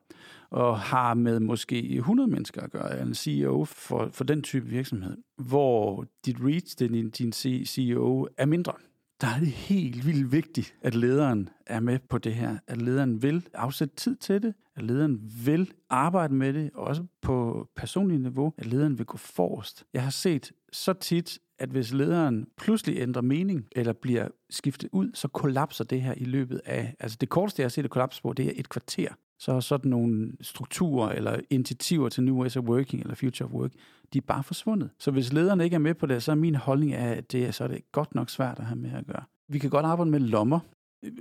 [0.54, 5.18] og har med måske 100 mennesker at gøre, en CEO for, for den type virksomhed,
[5.38, 7.32] hvor dit reach til din, din
[7.66, 8.74] CEO er mindre,
[9.22, 12.58] der er det helt vildt vigtigt, at lederen er med på det her.
[12.68, 14.54] At lederen vil afsætte tid til det.
[14.76, 18.54] At lederen vil arbejde med det, også på personligt niveau.
[18.58, 19.86] At lederen vil gå forrest.
[19.94, 25.12] Jeg har set så tit, at hvis lederen pludselig ændrer mening, eller bliver skiftet ud,
[25.14, 26.96] så kollapser det her i løbet af...
[27.00, 29.10] Altså det korteste, jeg har set det kollapse på, det er et kvarter.
[29.44, 33.54] Så er sådan nogle strukturer eller initiativer til New Ways of Working eller Future of
[33.54, 33.72] Work,
[34.14, 34.90] de er bare forsvundet.
[35.00, 37.64] Så hvis lederne ikke er med på det, så er min holdning, at det, så
[37.64, 39.24] er det godt nok svært at have med at gøre.
[39.50, 40.60] Vi kan godt arbejde med lommer.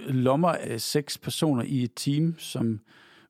[0.09, 2.81] Lommer af seks personer i et team, som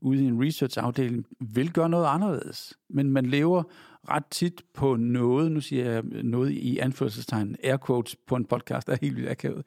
[0.00, 2.78] ude i en research-afdeling vil gøre noget anderledes.
[2.90, 3.62] Men man lever
[4.08, 8.86] ret tit på noget, nu siger jeg noget i anførselstegn, air quotes på en podcast,
[8.86, 9.66] der er helt vildt akavet.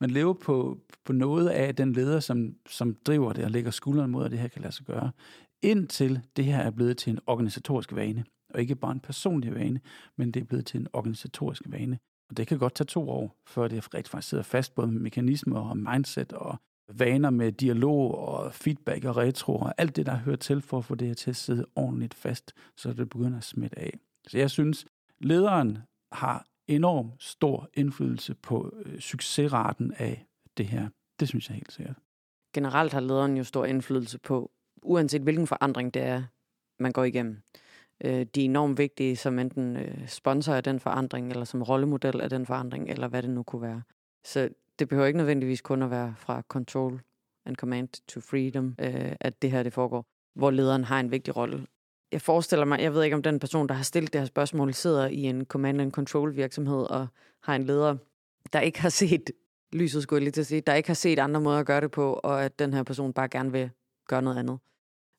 [0.00, 4.10] men lever på, på noget af den leder, som, som driver det og lægger skulderen
[4.10, 5.10] mod, at det her kan lade sig gøre,
[5.62, 8.24] indtil det her er blevet til en organisatorisk vane.
[8.54, 9.80] Og ikke bare en personlig vane,
[10.18, 11.98] men det er blevet til en organisatorisk vane.
[12.30, 15.00] Og det kan godt tage to år, før det rigtig faktisk sidder fast, både med
[15.00, 16.58] mekanismer og mindset og
[16.98, 20.84] vaner med dialog og feedback og retro og alt det, der hører til for at
[20.84, 23.98] få det her til at sidde ordentligt fast, så det begynder at smitte af.
[24.28, 24.86] Så jeg synes,
[25.20, 25.78] lederen
[26.12, 30.26] har enorm stor indflydelse på øh, succesraten af
[30.56, 30.88] det her.
[31.20, 31.96] Det synes jeg helt sikkert.
[32.54, 34.50] Generelt har lederen jo stor indflydelse på,
[34.82, 36.22] uanset hvilken forandring det er,
[36.78, 37.42] man går igennem.
[38.04, 42.20] Øh, de er enormt vigtige som enten øh, sponsor af den forandring, eller som rollemodel
[42.20, 43.82] af den forandring, eller hvad det nu kunne være.
[44.24, 44.48] Så
[44.80, 47.00] det behøver ikke nødvendigvis kun at være fra control
[47.46, 51.36] and command to freedom, øh, at det her det foregår, hvor lederen har en vigtig
[51.36, 51.66] rolle.
[52.12, 54.74] Jeg forestiller mig, jeg ved ikke om den person, der har stillet det her spørgsmål,
[54.74, 57.06] sidder i en command and control virksomhed og
[57.42, 57.96] har en leder,
[58.52, 59.30] der ikke har set
[59.72, 61.80] lyset, skulle jeg lige til at sige, der ikke har set andre måder at gøre
[61.80, 63.70] det på, og at den her person bare gerne vil
[64.08, 64.58] gøre noget andet.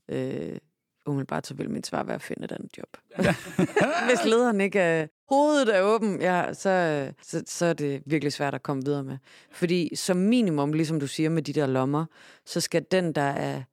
[0.09, 0.57] Øh,
[1.05, 2.97] umiddelbart så vil mit svar være at finde et andet job.
[4.09, 8.55] Hvis lederen ikke er, hovedet er åben, ja, så, så, så er det virkelig svært
[8.55, 9.17] at komme videre med.
[9.51, 12.05] Fordi som minimum, ligesom du siger med de der lommer,
[12.45, 13.63] så skal den, der er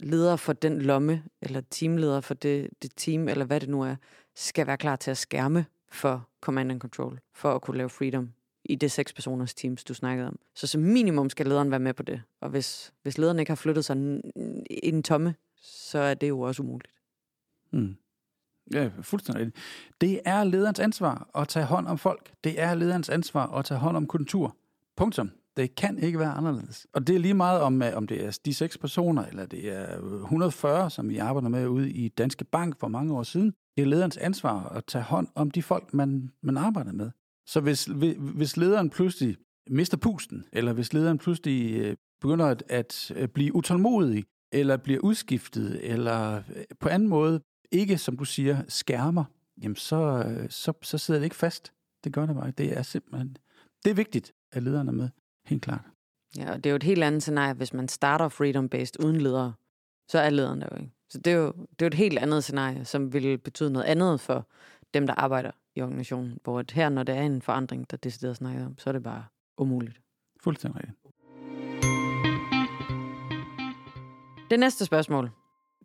[0.00, 3.96] leder for den lomme, eller teamleder for det, det team, eller hvad det nu er,
[4.34, 8.32] skal være klar til at skærme for command and control, for at kunne lave freedom
[8.64, 10.38] i det seks personers teams, du snakkede om.
[10.54, 12.22] Så som minimum skal lederen være med på det.
[12.40, 13.96] Og hvis, hvis lederen ikke har flyttet sig
[14.70, 16.92] i en tomme, så er det jo også umuligt.
[17.70, 17.96] Mm.
[18.72, 19.52] Ja, fuldstændig.
[20.00, 22.32] Det er lederens ansvar at tage hånd om folk.
[22.44, 24.56] Det er lederens ansvar at tage hånd om kultur.
[24.96, 25.30] Punktum.
[25.56, 26.86] Det kan ikke være anderledes.
[26.92, 29.72] Og det er lige meget om, øh, om det er de seks personer, eller det
[29.76, 33.52] er øh, 140, som vi arbejder med ude i Danske Bank for mange år siden.
[33.76, 37.10] Det er lederens ansvar at tage hånd om de folk, man, man arbejder med.
[37.46, 37.84] Så hvis,
[38.18, 39.36] hvis lederen pludselig
[39.70, 45.80] mister pusten, eller hvis lederen pludselig øh, begynder at, at blive utålmodig, eller bliver udskiftet,
[45.82, 46.42] eller
[46.80, 49.24] på anden måde ikke, som du siger, skærmer,
[49.62, 51.72] jamen så, så, så sidder det ikke fast.
[52.04, 52.50] Det gør det bare.
[52.50, 53.36] Det er simpelthen,
[53.84, 55.08] det er vigtigt, at lederne er med.
[55.46, 55.84] Helt klart.
[56.36, 59.52] Ja, og det er jo et helt andet scenarie, hvis man starter freedom-based uden ledere.
[60.08, 60.92] Så er lederen der jo ikke.
[61.10, 63.86] Så det er jo, det er jo et helt andet scenarie, som vil betyde noget
[63.86, 64.48] andet for
[64.94, 66.38] dem, der arbejder i organisationen.
[66.44, 69.02] Hvor at her, når der er en forandring, der decideret snakker om, så er det
[69.02, 69.24] bare
[69.58, 70.00] umuligt.
[70.42, 70.98] Fuldstændig rigtigt.
[74.50, 75.30] Det næste spørgsmål.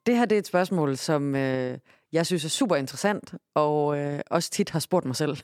[0.05, 1.77] Det her det er et spørgsmål, som øh,
[2.11, 5.37] jeg synes er super interessant, og øh, også tit har spurgt mig selv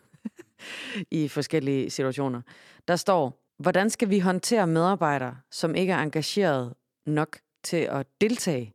[1.12, 2.41] i forskellige situationer.
[2.88, 6.74] Der står, hvordan skal vi håndtere medarbejdere, som ikke er engageret
[7.06, 8.74] nok til at deltage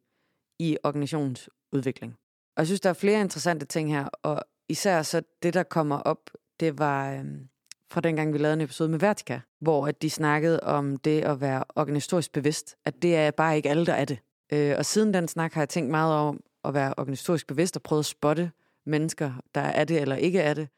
[0.59, 2.12] i organisationens udvikling?
[2.57, 5.97] Og jeg synes, der er flere interessante ting her, og især så det, der kommer
[5.99, 7.25] op, det var øh,
[7.90, 11.40] fra dengang, vi lavede en episode med Vertica, hvor at de snakkede om det at
[11.40, 14.18] være organisatorisk bevidst, at det er bare ikke alle, der er det.
[14.52, 17.82] Øh, og siden den snak har jeg tænkt meget om at være organisatorisk bevidst og
[17.82, 18.50] prøve at spotte
[18.86, 20.68] mennesker, der er det eller ikke er det.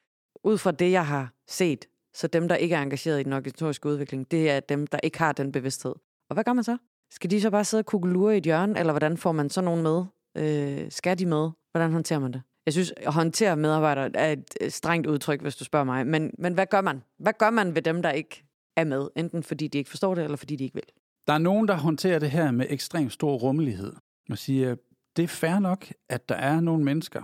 [0.45, 1.85] Ud fra det, jeg har set,
[2.15, 5.19] så dem, der ikke er engageret i den organisatoriske udvikling, det er dem, der ikke
[5.19, 5.95] har den bevidsthed.
[6.29, 6.77] Og hvad gør man så?
[7.11, 9.61] Skal de så bare sidde og kugelure i et hjørne, eller hvordan får man så
[9.61, 10.05] nogen med?
[10.37, 11.51] Øh, skal de med?
[11.73, 12.43] Hvordan håndterer man det?
[12.67, 16.07] Jeg synes, at håndtere medarbejdere er et strengt udtryk, hvis du spørger mig.
[16.07, 17.03] Men, men hvad gør man?
[17.19, 18.45] Hvad gør man ved dem, der ikke
[18.77, 19.09] er med?
[19.17, 20.85] Enten fordi de ikke forstår det, eller fordi de ikke vil.
[21.27, 23.93] Der er nogen, der håndterer det her med ekstrem stor rummelighed.
[24.31, 24.77] Og siger,
[25.17, 27.23] det er fair nok, at der er nogle mennesker,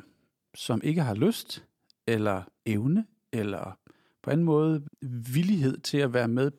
[0.55, 1.65] som ikke har lyst,
[2.07, 3.79] eller evne, eller
[4.23, 4.83] på anden måde
[5.33, 6.51] villighed til at være med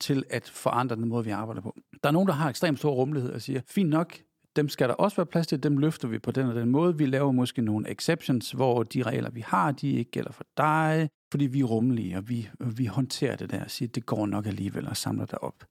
[0.00, 1.76] til at forandre den måde, vi arbejder på.
[2.02, 4.18] Der er nogen, der har ekstremt stor rummelighed og siger, fint nok,
[4.56, 6.98] dem skal der også være plads til, dem løfter vi på den og den måde.
[6.98, 11.10] Vi laver måske nogle exceptions, hvor de regler, vi har, de ikke gælder for dig,
[11.30, 14.46] fordi vi er rummelige, og vi, vi håndterer det der og siger, det går nok
[14.46, 15.64] alligevel og samler dig op.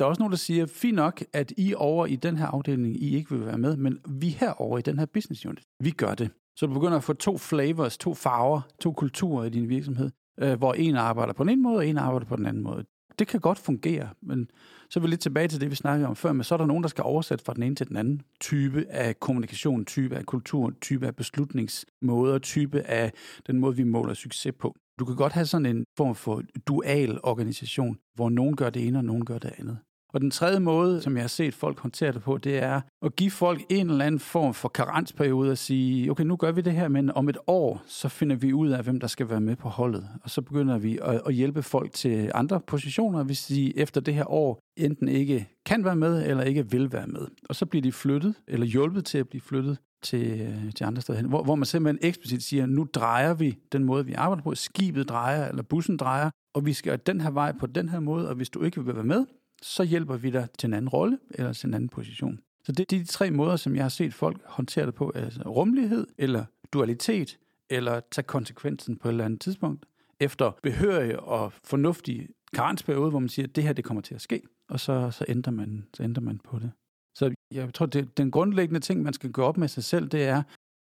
[0.00, 3.02] Der er også nogen, der siger, fint nok, at I over i den her afdeling,
[3.02, 6.14] I ikke vil være med, men vi herover i den her business unit, vi gør
[6.14, 6.30] det.
[6.56, 10.10] Så du begynder at få to flavors, to farver, to kulturer i din virksomhed,
[10.40, 12.84] øh, hvor en arbejder på den ene måde, og en arbejder på den anden måde.
[13.18, 14.50] Det kan godt fungere, men
[14.90, 16.66] så er vi lidt tilbage til det, vi snakkede om før, men så er der
[16.66, 20.26] nogen, der skal oversætte fra den ene til den anden type af kommunikation, type af
[20.26, 23.12] kultur, type af beslutningsmåder, type af
[23.46, 24.74] den måde, vi måler succes på.
[24.98, 28.98] Du kan godt have sådan en form for dual organisation, hvor nogen gør det ene,
[28.98, 29.78] og nogen gør det andet.
[30.12, 33.16] Og den tredje måde, som jeg har set folk håndtere det på, det er at
[33.16, 36.72] give folk en eller anden form for karensperiode og sige, okay, nu gør vi det
[36.72, 39.56] her, men om et år, så finder vi ud af, hvem der skal være med
[39.56, 40.08] på holdet.
[40.22, 44.14] Og så begynder vi at, at hjælpe folk til andre positioner, hvis de efter det
[44.14, 47.26] her år enten ikke kan være med, eller ikke vil være med.
[47.48, 51.18] Og så bliver de flyttet, eller hjulpet til at blive flyttet til, til andre steder
[51.18, 54.54] hen, hvor, hvor man simpelthen eksplicit siger, nu drejer vi den måde, vi arbejder på.
[54.54, 58.28] Skibet drejer, eller bussen drejer, og vi skal den her vej på den her måde,
[58.28, 59.26] og hvis du ikke vil være med,
[59.62, 62.40] så hjælper vi dig til en anden rolle eller til en anden position.
[62.64, 65.12] Så det er de tre måder, som jeg har set folk håndtere det på.
[65.14, 67.38] Altså rummelighed, eller dualitet,
[67.70, 69.86] eller tage konsekvensen på et eller andet tidspunkt.
[70.20, 74.20] Efter behørige og fornuftige karensperiode, hvor man siger, at det her det kommer til at
[74.20, 76.70] ske, og så, så, ændrer, man, så ændrer man på det.
[77.14, 80.22] Så jeg tror, det, den grundlæggende ting, man skal gå op med sig selv, det
[80.22, 80.42] er,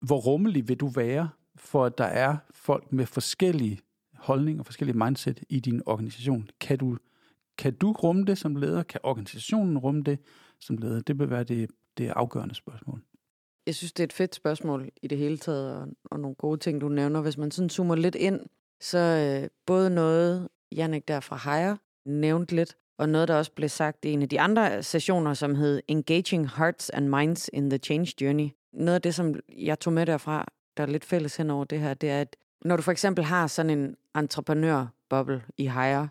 [0.01, 3.81] hvor rummelig vil du være, for at der er folk med forskellige
[4.15, 6.49] holdninger og forskellige mindset i din organisation.
[6.61, 6.97] Kan du,
[7.59, 8.83] kan du rumme det som leder?
[8.83, 10.19] Kan organisationen rumme det
[10.61, 11.01] som leder?
[11.01, 13.03] Det vil være det, det afgørende spørgsmål.
[13.67, 16.61] Jeg synes, det er et fedt spørgsmål i det hele taget, og, og nogle gode
[16.61, 17.21] ting, du nævner.
[17.21, 18.41] Hvis man sådan zoomer lidt ind,
[18.81, 23.69] så øh, både noget, Jannik der fra Hire nævnte lidt, og noget, der også blev
[23.69, 27.79] sagt i en af de andre sessioner, som hed Engaging Hearts and Minds in the
[27.79, 28.49] Change Journey.
[28.73, 30.47] Noget af det, som jeg tog med derfra,
[30.77, 33.25] der er lidt fælles hen over det her, det er, at når du for eksempel
[33.25, 36.09] har sådan en entreprenørboble i Hire,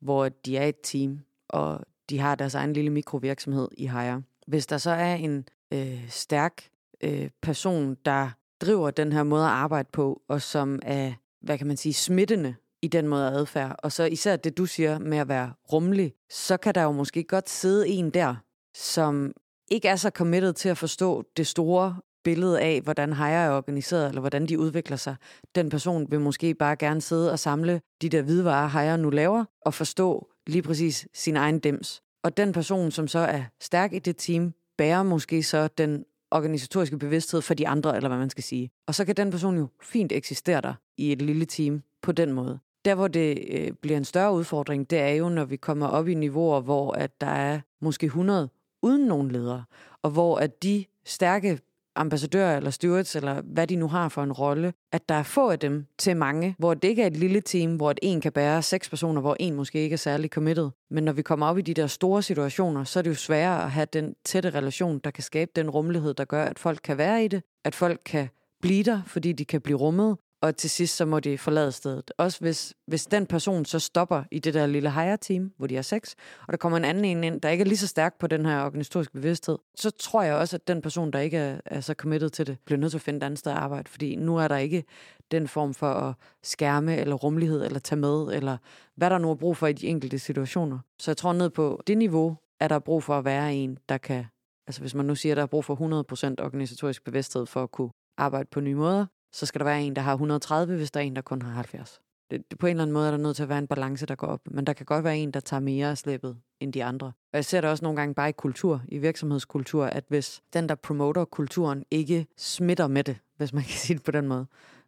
[0.00, 1.80] hvor de er et team, og
[2.10, 4.22] de har deres egen lille mikrovirksomhed i Hire.
[4.46, 6.68] Hvis der så er en øh, stærk
[7.00, 8.30] øh, person, der
[8.60, 12.54] driver den her måde at arbejde på, og som er, hvad kan man sige, smittende
[12.82, 16.14] i den måde at adfærd, og så især det, du siger med at være rummelig,
[16.30, 18.34] så kan der jo måske godt sidde en der,
[18.74, 19.32] som
[19.70, 24.08] ikke er så committed til at forstå det store billede af, hvordan Hire er organiseret,
[24.08, 25.16] eller hvordan de udvikler sig.
[25.54, 29.44] Den person vil måske bare gerne sidde og samle de der hvidevarer, Hire nu laver,
[29.60, 32.02] og forstå lige præcis sin egen dems.
[32.24, 36.98] Og den person, som så er stærk i det team, bærer måske så den organisatoriske
[36.98, 38.70] bevidsthed for de andre, eller hvad man skal sige.
[38.86, 42.32] Og så kan den person jo fint eksistere der i et lille team på den
[42.32, 42.58] måde.
[42.84, 46.08] Der, hvor det øh, bliver en større udfordring, det er jo, når vi kommer op
[46.08, 48.48] i niveauer, hvor at der er måske 100
[48.82, 49.64] uden nogen ledere,
[50.02, 51.60] og hvor at de stærke
[51.96, 55.50] ambassadører eller stewards, eller hvad de nu har for en rolle, at der er få
[55.50, 58.62] af dem til mange, hvor det ikke er et lille team, hvor en kan bære
[58.62, 60.70] seks personer, hvor en måske ikke er særlig committed.
[60.90, 63.64] Men når vi kommer op i de der store situationer, så er det jo sværere
[63.64, 66.98] at have den tætte relation, der kan skabe den rummelighed, der gør, at folk kan
[66.98, 68.28] være i det, at folk kan
[68.62, 72.10] blive der, fordi de kan blive rummet, og til sidst så må de forlade stedet.
[72.18, 75.82] Også hvis, hvis den person så stopper i det der lille hire-team, hvor de er
[75.82, 76.14] seks,
[76.46, 78.46] og der kommer en anden en ind, der ikke er lige så stærk på den
[78.46, 81.94] her organisatoriske bevidsthed, så tror jeg også, at den person, der ikke er, er så
[81.94, 84.36] committed til det, bliver nødt til at finde et andet sted at arbejde, fordi nu
[84.36, 84.84] er der ikke
[85.30, 88.56] den form for at skærme, eller rummelighed, eller tage med, eller
[88.96, 90.78] hvad der nu er brug for i de enkelte situationer.
[90.98, 93.98] Så jeg tror ned på det niveau, er der brug for at være en, der
[93.98, 94.24] kan,
[94.66, 97.70] altså hvis man nu siger, at der er brug for 100% organisatorisk bevidsthed for at
[97.70, 101.00] kunne arbejde på nye måder, så skal der være en, der har 130, hvis der
[101.00, 102.00] er en, der kun har 70.
[102.30, 104.06] Det, det, på en eller anden måde er der nødt til at være en balance,
[104.06, 104.40] der går op.
[104.50, 107.06] Men der kan godt være en, der tager mere af slippet end de andre.
[107.06, 110.68] Og jeg ser det også nogle gange bare i kultur, i virksomhedskultur, at hvis den,
[110.68, 114.46] der promoter kulturen, ikke smitter med det, hvis man kan sige det på den måde,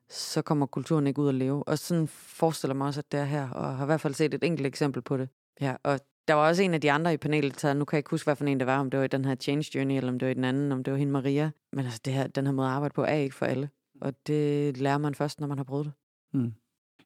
[0.08, 1.68] så kommer kulturen ikke ud at leve.
[1.68, 4.34] Og sådan forestiller mig også, at det er her, og har i hvert fald set
[4.34, 5.28] et enkelt eksempel på det.
[5.60, 7.98] Ja, og der var også en af de andre i panelet, så nu kan jeg
[7.98, 9.96] ikke huske, hvad for en det var, om det var i den her Change Journey,
[9.96, 11.50] eller om det var i den anden, om det var hende Maria.
[11.72, 13.68] Men altså, det her, den her måde at arbejde på er ikke for alle.
[14.00, 15.92] Og det lærer man først, når man har prøvet det.
[16.32, 16.54] Mm.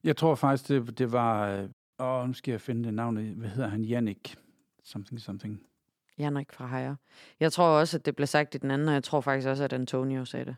[0.04, 1.68] Jeg tror faktisk, det, det var...
[1.98, 3.34] Åh, nu skal jeg finde det navn.
[3.34, 3.84] Hvad hedder han?
[3.84, 4.36] Jannik.
[4.84, 5.62] Something, something.
[6.18, 6.96] Jannik fra Hejer.
[7.40, 9.64] Jeg tror også, at det blev sagt i den anden, og jeg tror faktisk også,
[9.64, 10.56] at Antonio sagde det.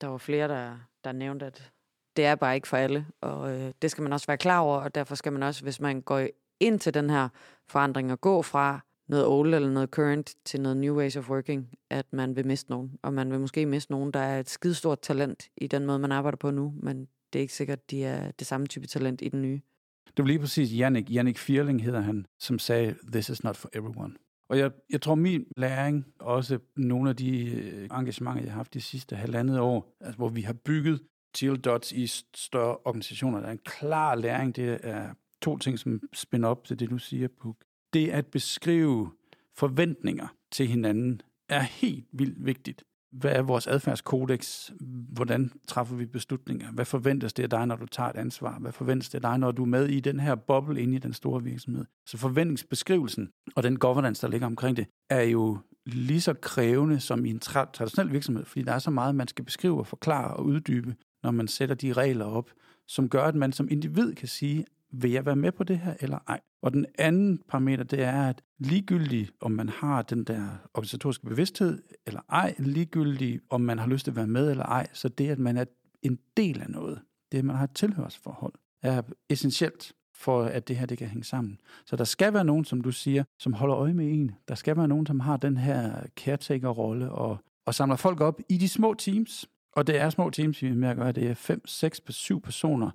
[0.00, 1.72] Der var flere, der, der nævnte, at
[2.16, 4.78] det er bare ikke for alle, og øh, det skal man også være klar over,
[4.78, 6.26] og derfor skal man også, hvis man går
[6.60, 7.28] ind til den her
[7.68, 11.68] forandring og gå fra noget old eller noget current til noget new ways of working,
[11.90, 12.98] at man vil miste nogen.
[13.02, 16.12] Og man vil måske miste nogen, der er et skidestort talent i den måde, man
[16.12, 19.22] arbejder på nu, men det er ikke sikkert, at de er det samme type talent
[19.22, 19.60] i den nye.
[20.06, 23.70] Det var lige præcis Jannik, Jannik Fierling hedder han, som sagde, this is not for
[23.72, 24.14] everyone.
[24.48, 28.74] Og jeg, jeg tror, min læring, også nogle af de øh, engagementer, jeg har haft
[28.74, 31.00] de sidste halvandet år, altså, hvor vi har bygget
[31.34, 34.56] Teal Dots i større organisationer, der er en klar læring.
[34.56, 37.56] Det er to ting, som spænder op til det, du siger, Puk
[37.96, 39.10] det at beskrive
[39.54, 42.84] forventninger til hinanden er helt vildt vigtigt.
[43.12, 44.70] Hvad er vores adfærdskodex?
[45.12, 46.72] Hvordan træffer vi beslutninger?
[46.72, 48.58] Hvad forventes det af dig, når du tager et ansvar?
[48.58, 50.98] Hvad forventes det af dig, når du er med i den her boble inde i
[50.98, 51.84] den store virksomhed?
[52.06, 57.24] Så forventningsbeskrivelsen og den governance, der ligger omkring det, er jo lige så krævende som
[57.24, 60.44] i en traditionel virksomhed, fordi der er så meget, man skal beskrive og forklare og
[60.44, 62.50] uddybe, når man sætter de regler op,
[62.88, 65.94] som gør, at man som individ kan sige, vil jeg være med på det her
[66.00, 66.40] eller ej?
[66.62, 71.82] Og den anden parameter, det er, at ligegyldigt om man har den der organisatoriske bevidsthed
[72.06, 75.28] eller ej, ligegyldigt om man har lyst til at være med eller ej, så det,
[75.28, 75.64] at man er
[76.02, 77.00] en del af noget,
[77.32, 81.24] det, at man har et tilhørsforhold, er essentielt for at det her det kan hænge
[81.24, 81.60] sammen.
[81.86, 84.30] Så der skal være nogen, som du siger, som holder øje med en.
[84.48, 88.56] Der skal være nogen, som har den her caretaker-rolle og, og samler folk op i
[88.56, 89.48] de små teams.
[89.72, 91.12] Og det er små teams, vi er med at gøre.
[91.12, 92.90] Det er fem, seks, syv personer,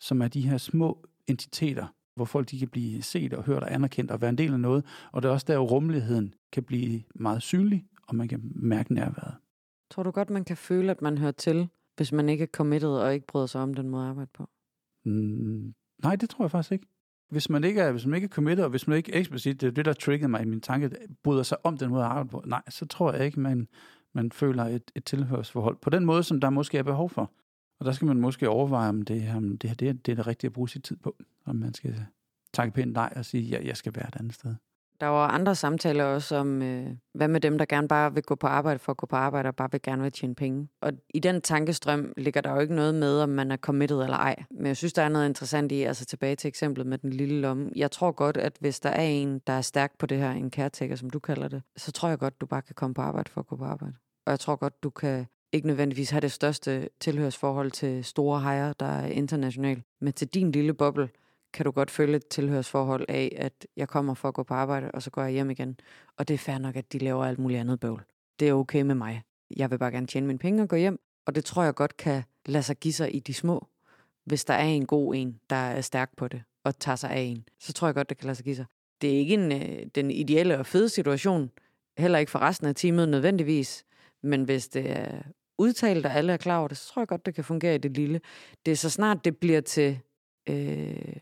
[0.00, 3.74] som er de her små entiteter, hvor folk de kan blive set og hørt og
[3.74, 4.84] anerkendt og være en del af noget.
[5.12, 8.94] Og det er også der, hvor rummeligheden kan blive meget synlig, og man kan mærke
[8.94, 9.34] nærværet.
[9.90, 12.90] Tror du godt, man kan føle, at man hører til, hvis man ikke er committed
[12.90, 14.48] og ikke bryder sig om den måde at arbejde på?
[15.04, 16.86] Mm, nej, det tror jeg faktisk ikke.
[17.30, 19.66] Hvis man ikke er, hvis man ikke er committed, og hvis man ikke eksplicit, det
[19.66, 20.90] er det, der triggede mig i min tanke,
[21.22, 23.68] bryder sig om den måde at arbejde på, nej, så tror jeg ikke, man,
[24.12, 27.32] man føler et, et tilhørsforhold på den måde, som der måske er behov for.
[27.80, 30.16] Og der skal man måske overveje, om det, om det her det er, det er
[30.16, 31.16] det rigtige at bruge sit tid på.
[31.46, 32.06] Om man skal
[32.52, 34.54] takke pænt nej og sige, ja, jeg skal være et andet sted.
[35.00, 38.34] Der var andre samtaler også om, øh, hvad med dem, der gerne bare vil gå
[38.34, 40.68] på arbejde for at gå på arbejde, og bare vil gerne vil tjene penge.
[40.80, 44.16] Og i den tankestrøm ligger der jo ikke noget med, om man er committed eller
[44.16, 44.44] ej.
[44.50, 47.40] Men jeg synes, der er noget interessant i, altså tilbage til eksemplet med den lille
[47.40, 47.70] lomme.
[47.76, 50.50] Jeg tror godt, at hvis der er en, der er stærk på det her, en
[50.50, 53.30] caretaker, som du kalder det, så tror jeg godt, du bare kan komme på arbejde
[53.30, 53.94] for at gå på arbejde.
[54.26, 58.72] Og jeg tror godt, du kan ikke nødvendigvis har det største tilhørsforhold til store hejer,
[58.72, 61.08] der er internationalt, men til din lille boble,
[61.52, 64.90] kan du godt føle et tilhørsforhold af, at jeg kommer for at gå på arbejde,
[64.90, 65.80] og så går jeg hjem igen.
[66.16, 68.04] Og det er fair nok, at de laver alt muligt andet bøvl.
[68.40, 69.22] Det er okay med mig.
[69.56, 71.00] Jeg vil bare gerne tjene mine penge og gå hjem.
[71.26, 73.66] Og det tror jeg godt kan lade sig give sig i de små.
[74.24, 77.20] Hvis der er en god en, der er stærk på det, og tager sig af
[77.20, 78.64] en, så tror jeg godt, det kan lade sig give sig.
[79.00, 81.50] Det er ikke en, øh, den ideelle og fede situation,
[81.98, 83.84] heller ikke for resten af teamet nødvendigvis,
[84.22, 85.22] men hvis det er
[85.58, 87.78] udtalt, og alle er klar over det, så tror jeg godt, det kan fungere i
[87.78, 88.20] det lille.
[88.66, 89.98] Det er så snart det bliver til
[90.48, 91.16] øh,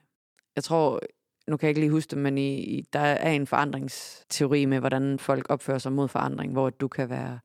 [0.57, 1.01] jeg tror,
[1.49, 4.81] nu kan jeg ikke lige huske det, men i, i, der er en forandringsteori med,
[4.81, 7.39] hvordan folk opfører sig mod forandring, hvor du kan være,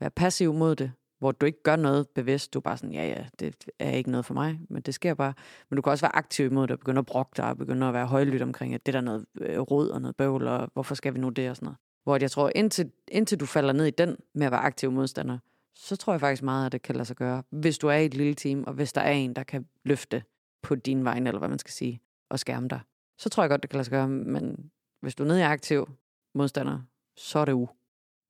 [0.00, 2.54] være passiv mod det, hvor du ikke gør noget bevidst.
[2.54, 5.14] Du er bare sådan, ja, ja, det er ikke noget for mig, men det sker
[5.14, 5.34] bare.
[5.70, 7.86] Men du kan også være aktiv imod det, og begynde at brokke dig, og begynde
[7.86, 10.70] at være højlydt omkring, at det der er noget øh, rod og noget bøvl, og
[10.72, 11.78] hvorfor skal vi nu det og sådan noget.
[12.04, 15.38] Hvor jeg tror, indtil, indtil du falder ned i den med at være aktiv modstander,
[15.80, 18.04] så tror jeg faktisk meget, at det kan lade sig gøre, hvis du er i
[18.04, 20.22] et lille team, og hvis der er en, der kan løfte
[20.62, 22.00] på din vej, eller hvad man skal sige
[22.30, 22.80] og skærme dig.
[23.18, 24.70] Så tror jeg godt, det kan lade sig gøre, men
[25.00, 25.88] hvis du er nede i aktiv
[26.34, 26.80] modstander,
[27.16, 27.68] så er det u.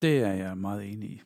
[0.03, 1.23] Det er jeg meget enig i.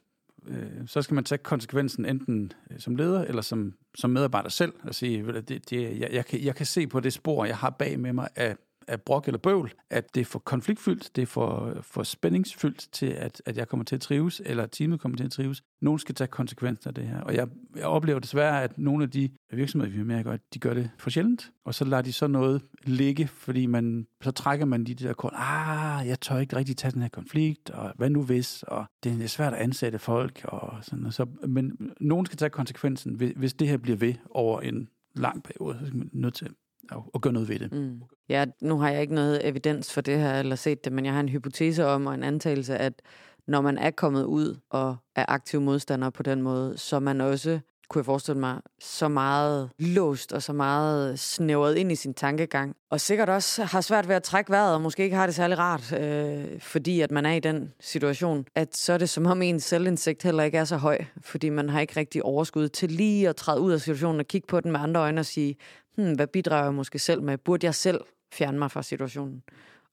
[0.46, 4.72] Øh, så skal man tage konsekvensen enten øh, som leder eller som, som medarbejder selv
[4.82, 7.70] og sige, det, det, jeg, jeg, kan, jeg kan se på det spor, jeg har
[7.70, 8.56] bag med mig af
[8.88, 13.06] af brok eller bøvl, at det er for konfliktfyldt, det er for, for spændingsfyldt til,
[13.06, 15.62] at, at jeg kommer til at trives, eller teamet kommer til at trives.
[15.80, 17.20] Nogen skal tage konsekvenser af det her.
[17.20, 20.38] Og jeg, jeg oplever desværre, at nogle af de virksomheder, vi har med at gøre,
[20.54, 24.30] de gør det for sjældent, og så lader de så noget ligge, fordi man, så
[24.30, 27.92] trækker man de der kort, ah, jeg tør ikke rigtig tage den her konflikt, og
[27.96, 31.92] hvad nu hvis, og det er svært at ansætte folk, og sådan og så, men
[32.00, 35.98] nogen skal tage konsekvensen, hvis det her bliver ved over en lang periode, så skal
[35.98, 36.48] man nødt til
[36.90, 37.72] og, og gøre noget ved det.
[37.72, 38.02] Mm.
[38.28, 41.12] Ja, nu har jeg ikke noget evidens for det her, eller set det, men jeg
[41.12, 43.02] har en hypotese om, og en antagelse, at
[43.46, 47.60] når man er kommet ud og er aktiv modstander på den måde, så man også
[47.92, 52.76] kunne jeg forestille mig, så meget låst og så meget snævret ind i sin tankegang.
[52.90, 55.58] Og sikkert også har svært ved at trække vejret, og måske ikke har det særlig
[55.58, 59.42] rart, øh, fordi at man er i den situation, at så er det som om
[59.42, 63.28] ens selvindsigt heller ikke er så høj, fordi man har ikke rigtig overskud til lige
[63.28, 65.56] at træde ud af situationen og kigge på den med andre øjne og sige,
[65.96, 67.38] hmm, hvad bidrager jeg måske selv med?
[67.38, 68.00] Burde jeg selv
[68.32, 69.42] fjerne mig fra situationen?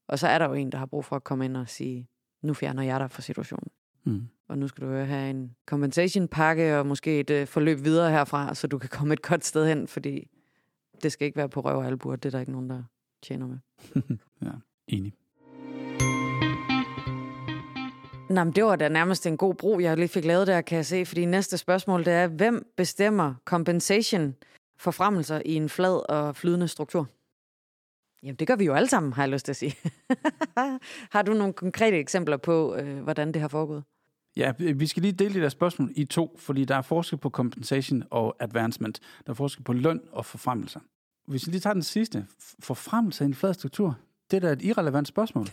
[0.08, 2.08] Og så er der jo en, der har brug for at komme ind og sige,
[2.42, 3.68] nu fjerner jeg dig fra situationen.
[4.04, 4.28] Mm.
[4.48, 8.54] Og nu skal du have en compensation pakke og måske et uh, forløb videre herfra,
[8.54, 10.28] så du kan komme et godt sted hen, fordi
[11.02, 12.16] det skal ikke være på røv og albuer.
[12.16, 12.82] Det er der ikke nogen, der
[13.22, 13.58] tjener med.
[14.42, 14.50] ja,
[14.88, 15.14] enig.
[18.30, 20.76] Nå, men det var da nærmest en god bro, jeg lige fik lavet der, kan
[20.76, 21.06] jeg se.
[21.06, 24.34] Fordi næste spørgsmål, det er, hvem bestemmer compensation
[24.78, 27.08] forfremmelser i en flad og flydende struktur?
[28.22, 29.74] Jamen, det gør vi jo alle sammen, har jeg lyst til at sige.
[31.14, 33.84] har du nogle konkrete eksempler på, øh, hvordan det har foregået?
[34.36, 37.30] Ja, vi skal lige dele det der spørgsmål i to, fordi der er forskel på
[37.30, 39.00] compensation og advancement.
[39.26, 40.80] Der er forskel på løn og forfremmelser.
[41.26, 42.26] Hvis vi lige tager den sidste,
[42.60, 43.98] forfremmelse i en flad struktur,
[44.30, 45.46] det er da et irrelevant spørgsmål.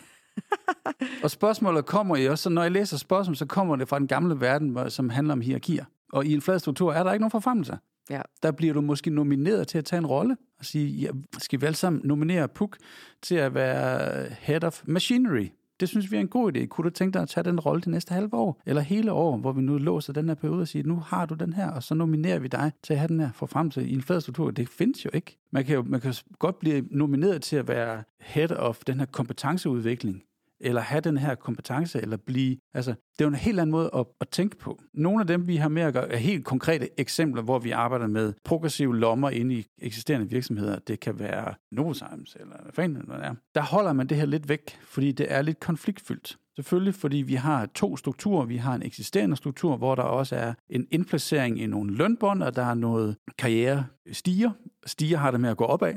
[1.24, 4.06] og spørgsmålet kommer i også, så når jeg læser spørgsmål, så kommer det fra den
[4.06, 5.84] gamle verden, som handler om hierarkier.
[6.12, 7.78] Og i en flad struktur er der ikke nogen forfremmelse.
[8.10, 8.22] Ja.
[8.42, 11.66] Der bliver du måske nomineret til at tage en rolle og sige, ja, skal vi
[11.66, 12.76] alle sammen nominere Puk
[13.22, 15.48] til at være head of machinery?
[15.80, 16.66] Det synes vi er en god idé.
[16.66, 19.36] Kunne du tænke dig at tage den rolle det næste halve år, eller hele år,
[19.36, 21.82] hvor vi nu låser den her periode og siger, nu har du den her, og
[21.82, 24.50] så nominerer vi dig til at have den her for fremtid i en fed struktur.
[24.50, 25.38] Det findes jo ikke.
[25.50, 29.06] Man kan jo man kan godt blive nomineret til at være head of den her
[29.06, 30.22] kompetenceudvikling
[30.60, 32.56] eller have den her kompetence, eller blive...
[32.74, 34.80] Altså, det er jo en helt anden måde at, at tænke på.
[34.94, 38.06] Nogle af dem, vi har med at gøre, er helt konkrete eksempler, hvor vi arbejder
[38.06, 40.78] med progressive lommer inde i eksisterende virksomheder.
[40.78, 43.34] Det kan være Novozymes, eller hvad fanden det er.
[43.54, 46.38] Der holder man det her lidt væk, fordi det er lidt konfliktfyldt.
[46.58, 48.44] Selvfølgelig, fordi vi har to strukturer.
[48.44, 52.56] Vi har en eksisterende struktur, hvor der også er en indplacering i nogle lønbånd, og
[52.56, 54.50] der er noget karriere stiger.
[54.86, 55.94] Stiger har det med at gå opad.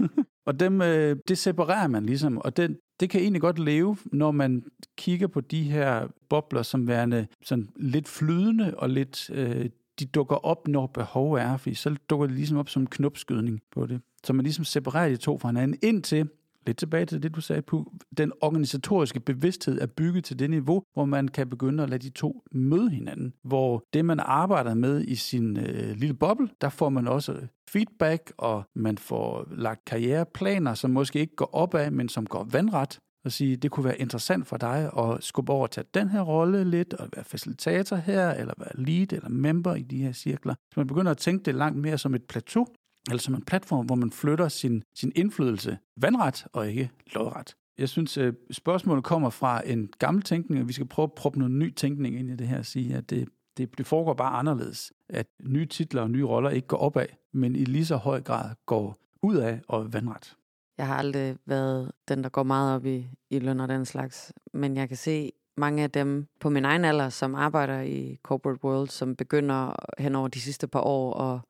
[0.46, 4.30] og dem, øh, det separerer man ligesom, og den, det kan egentlig godt leve, når
[4.30, 4.64] man
[4.96, 9.30] kigger på de her bobler som værende sådan lidt flydende og lidt...
[9.34, 12.86] Øh, de dukker op, når behov er, fordi så dukker det ligesom op som en
[12.86, 14.00] knopskydning på det.
[14.24, 16.28] Så man ligesom separerer de to fra hinanden, indtil
[16.66, 20.82] lidt tilbage til det, du sagde, på den organisatoriske bevidsthed er bygget til det niveau,
[20.94, 23.32] hvor man kan begynde at lade de to møde hinanden.
[23.44, 27.36] Hvor det, man arbejder med i sin øh, lille boble, der får man også
[27.70, 32.98] feedback, og man får lagt karriereplaner, som måske ikke går opad, men som går vandret
[33.24, 36.64] og sige, det kunne være interessant for dig at skubbe over til den her rolle
[36.64, 40.54] lidt, og være facilitator her, eller være lead eller member i de her cirkler.
[40.54, 42.66] Så man begynder at tænke det langt mere som et plateau,
[43.10, 47.56] Altså eller som en platform, hvor man flytter sin, sin indflydelse vandret og ikke lodret.
[47.78, 51.38] Jeg synes, øh, spørgsmålet kommer fra en gammel tænkning, og vi skal prøve at proppe
[51.38, 54.38] noget ny tænkning ind i det her og sige, at det, det, det foregår bare
[54.38, 54.92] anderledes.
[55.08, 58.50] At nye titler og nye roller ikke går opad, men i lige så høj grad
[58.66, 60.36] går ud af og vandret.
[60.78, 64.32] Jeg har aldrig været den, der går meget op i, i løn og den slags,
[64.54, 68.64] men jeg kan se mange af dem på min egen alder, som arbejder i corporate
[68.64, 71.40] world, som begynder hen over de sidste par år at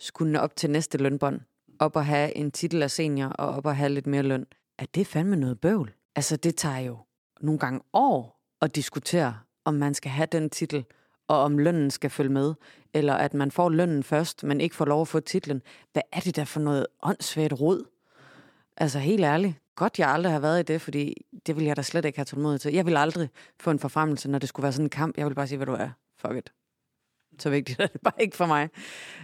[0.00, 1.40] skulle op til næste lønbånd,
[1.78, 4.46] op og have en titel af senior, og op og have lidt mere løn,
[4.78, 5.94] at det fandme noget bøvl.
[6.16, 6.98] Altså, det tager jo
[7.40, 10.84] nogle gange år at diskutere, om man skal have den titel,
[11.28, 12.54] og om lønnen skal følge med,
[12.94, 15.62] eller at man får lønnen først, men ikke får lov at få titlen.
[15.92, 17.84] Hvad er det der for noget åndssvagt råd?
[18.76, 21.14] Altså helt ærligt, godt jeg aldrig har været i det, fordi
[21.46, 22.74] det vil jeg da slet ikke have tålmodighed til.
[22.74, 23.28] Jeg vil aldrig
[23.60, 25.18] få en forfremmelse, når det skulle være sådan en kamp.
[25.18, 25.90] Jeg vil bare sige, hvad du er.
[26.18, 26.52] Fuck it.
[27.38, 28.68] Så vigtigt er det bare ikke for mig.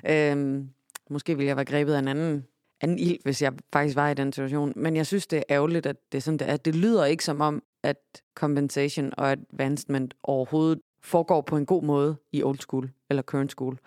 [0.08, 0.68] Øhm,
[1.10, 2.44] måske ville jeg være grebet af en anden,
[2.80, 4.72] anden ild, hvis jeg faktisk var i den situation.
[4.76, 6.56] Men jeg synes, det er ærgerligt, at det er sådan, det er.
[6.56, 12.16] Det lyder ikke som om, at compensation og advancement overhovedet foregår på en god måde
[12.32, 13.78] i old school eller current school.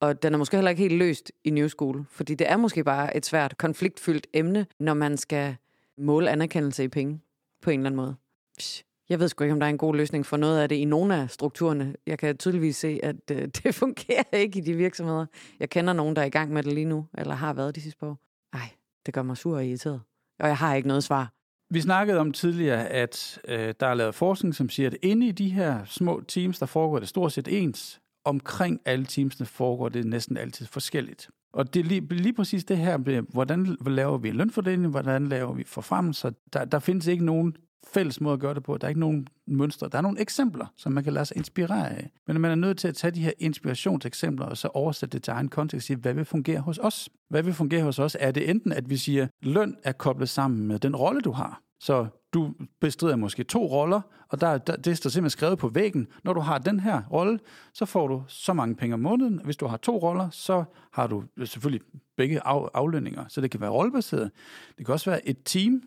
[0.00, 2.84] Og den er måske heller ikke helt løst i New School, fordi det er måske
[2.84, 5.56] bare et svært, konfliktfyldt emne, når man skal
[5.98, 7.20] måle anerkendelse i penge
[7.62, 8.16] på en eller anden måde.
[9.08, 10.84] Jeg ved sgu ikke, om der er en god løsning for noget af det i
[10.84, 11.94] nogle af strukturerne.
[12.06, 15.26] Jeg kan tydeligvis se, at øh, det fungerer ikke i de virksomheder.
[15.60, 17.80] Jeg kender nogen, der er i gang med det lige nu, eller har været de
[17.80, 18.18] sidste par år.
[18.52, 18.70] Ej,
[19.06, 20.00] det gør mig sur og irriteret.
[20.40, 21.32] Og jeg har ikke noget svar.
[21.70, 25.32] Vi snakkede om tidligere, at øh, der er lavet forskning, som siger, at inde i
[25.32, 30.06] de her små teams, der foregår det stort set ens, omkring alle teamsene foregår det
[30.06, 31.30] næsten altid forskelligt.
[31.52, 35.52] Og det er lige, lige præcis det her med, hvordan laver vi lønfordeling, hvordan laver
[35.54, 36.30] vi forfremmelser.
[36.52, 38.76] Der, der findes ikke nogen fælles måde at gøre det på.
[38.78, 39.88] Der er ikke nogen mønstre.
[39.88, 42.10] Der er nogle eksempler, som man kan lade sig inspirere af.
[42.26, 45.30] Men man er nødt til at tage de her inspirationseksempler og så oversætte det til
[45.30, 47.08] egen kontekst og sige, hvad vil fungere hos os?
[47.28, 48.16] Hvad vil fungere hos os?
[48.20, 51.60] Er det enten, at vi siger, løn er koblet sammen med den rolle, du har?
[51.80, 56.06] Så du bestrider måske to roller, og der, der, det står simpelthen skrevet på væggen.
[56.24, 57.38] Når du har den her rolle,
[57.74, 59.40] så får du så mange penge om måneden.
[59.44, 63.24] Hvis du har to roller, så har du selvfølgelig begge af, aflønninger.
[63.28, 64.30] Så det kan være rollebaseret.
[64.78, 65.82] Det kan også være et team,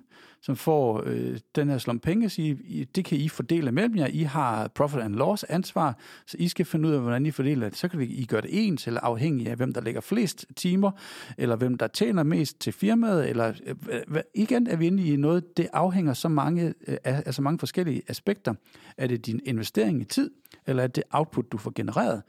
[0.48, 4.08] som får øh, den her slum penge og sige, det kan I fordele mellem jer.
[4.08, 7.70] I har profit and loss ansvar, så I skal finde ud af, hvordan I fordeler
[7.70, 7.78] det.
[7.78, 10.92] Så kan I gøre det ens, eller afhængig af, hvem der lægger flest timer,
[11.38, 13.54] eller hvem der tjener mest til firmaet, eller
[13.90, 17.60] øh, igen er vi inde i noget, det afhænger så mange, øh, af så mange
[17.60, 18.54] forskellige aspekter.
[18.98, 20.32] Er det din investering i tid,
[20.68, 22.22] eller er det output, du får genereret,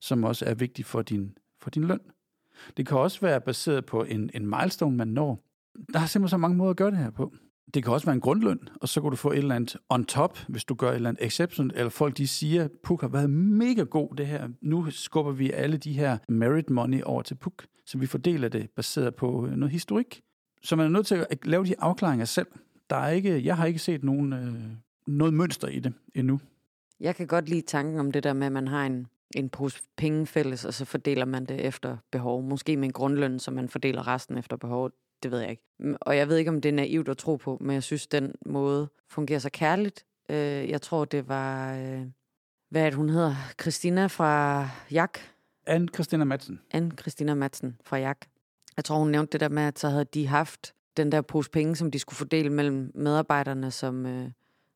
[0.00, 2.00] som også er vigtigt for din, for din løn?
[2.76, 5.44] Det kan også være baseret på en, en milestone, man når.
[5.92, 7.32] Der er simpelthen så mange måder at gøre det her på.
[7.74, 10.04] Det kan også være en grundløn, og så kan du få et eller andet on
[10.04, 13.30] top, hvis du gør et eller andet exception, eller folk de siger, Puk har været
[13.30, 14.48] mega god det her.
[14.60, 18.70] Nu skubber vi alle de her merit money over til Puk, så vi fordeler det
[18.70, 20.22] baseret på øh, noget historik.
[20.62, 22.46] Så man er nødt til at lave de afklaringer selv.
[22.90, 24.54] Der er ikke, jeg har ikke set nogen, øh,
[25.06, 26.40] noget mønster i det endnu.
[27.00, 29.06] Jeg kan godt lide tanken om det der med, at man har en,
[29.36, 32.42] en pose penge fælles, og så fordeler man det efter behov.
[32.42, 34.90] Måske med en grundløn, så man fordeler resten efter behov.
[35.22, 35.62] Det ved jeg ikke.
[36.00, 38.34] Og jeg ved ikke, om det er naivt at tro på, men jeg synes, den
[38.46, 40.04] måde fungerer så kærligt.
[40.30, 41.74] Øh, jeg tror, det var...
[41.74, 42.06] Øh,
[42.70, 43.34] hvad er det, hun hedder?
[43.60, 45.18] Christina fra Jak?
[45.66, 46.60] Anne Christina Madsen.
[46.70, 48.26] Anne Christina Madsen fra Jak.
[48.76, 51.50] Jeg tror, hun nævnte det der med, at så havde de haft den der pose
[51.50, 54.30] penge, som de skulle fordele mellem medarbejderne som, øh,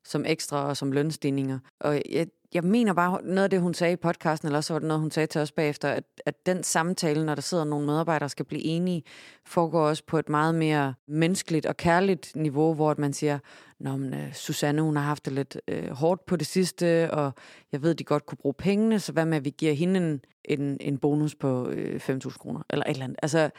[0.05, 1.59] som ekstra og som lønstigninger.
[1.80, 4.78] Og jeg, jeg mener bare, noget af det, hun sagde i podcasten, eller også var
[4.78, 7.86] det noget, hun sagde til os bagefter, at, at den samtale, når der sidder nogle
[7.86, 9.02] medarbejdere, skal blive enige,
[9.46, 13.38] foregår også på et meget mere menneskeligt og kærligt niveau, hvor man siger,
[13.80, 17.32] Nå, men, uh, Susanne, hun har haft det lidt øh, hårdt på det sidste, og
[17.72, 20.20] jeg ved, de godt kunne bruge pengene, så hvad med, at vi giver hende en,
[20.44, 23.18] en, en bonus på øh, 5.000 kroner, eller et eller andet.
[23.22, 23.50] Altså,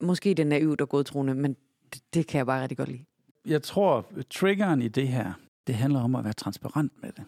[0.00, 1.56] måske det er naivt og godtroende, men
[1.92, 3.04] det, det kan jeg bare rigtig godt lide.
[3.46, 5.32] Jeg tror, triggeren i det her,
[5.66, 7.24] det handler om at være transparent med det.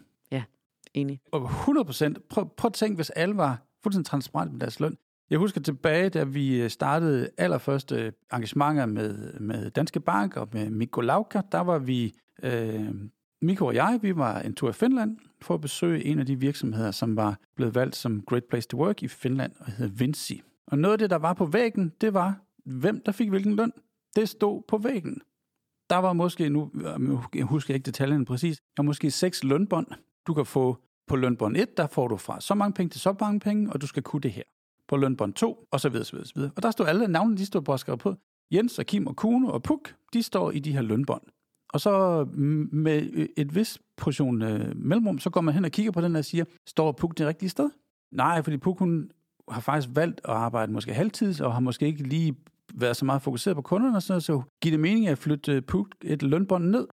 [0.94, 1.20] Enig.
[1.32, 2.28] Og 100 procent.
[2.28, 4.96] Prøv, prøv at tænke, hvis alle var fuldstændig transparent med deres løn.
[5.30, 10.48] Jeg husker tilbage, da vi øh, startede allerførste øh, engagementer med, med Danske Bank og
[10.52, 12.94] med Mikko Lauka, der var vi, øh,
[13.42, 16.36] Mikko og jeg, vi var en tur i Finland for at besøge en af de
[16.36, 20.42] virksomheder, som var blevet valgt som Great Place to Work i Finland, og hedder Vinci.
[20.66, 23.72] Og noget af det, der var på væggen, det var, hvem der fik hvilken løn.
[24.16, 25.22] Det stod på væggen.
[25.90, 29.44] der var måske, nu øh, jeg husker jeg ikke detaljerne præcis, der var måske seks
[29.44, 29.86] lønbånd,
[30.30, 30.76] du kan få
[31.06, 33.80] på lønbånd 1, der får du fra så mange penge til så mange penge, og
[33.80, 34.42] du skal kunne det her.
[34.88, 36.50] På lønbånd 2, og så videre, så videre, så videre.
[36.56, 38.14] Og der står alle navnene, de står bare skrevet på.
[38.52, 41.22] Jens og Kim og Kuno og Puk, de står i de her lønbånd.
[41.68, 45.70] Og så mm, med øh, et vis portion øh, mellemrum, så går man hen og
[45.70, 47.70] kigger på den og siger, står Puk det rigtige sted?
[48.12, 49.10] Nej, fordi Puk hun
[49.50, 52.36] har faktisk valgt at arbejde måske halvtids, og har måske ikke lige
[52.74, 55.62] været så meget fokuseret på kunderne, og så, så giver det mening at flytte øh,
[55.62, 56.86] Puk et lønbånd ned.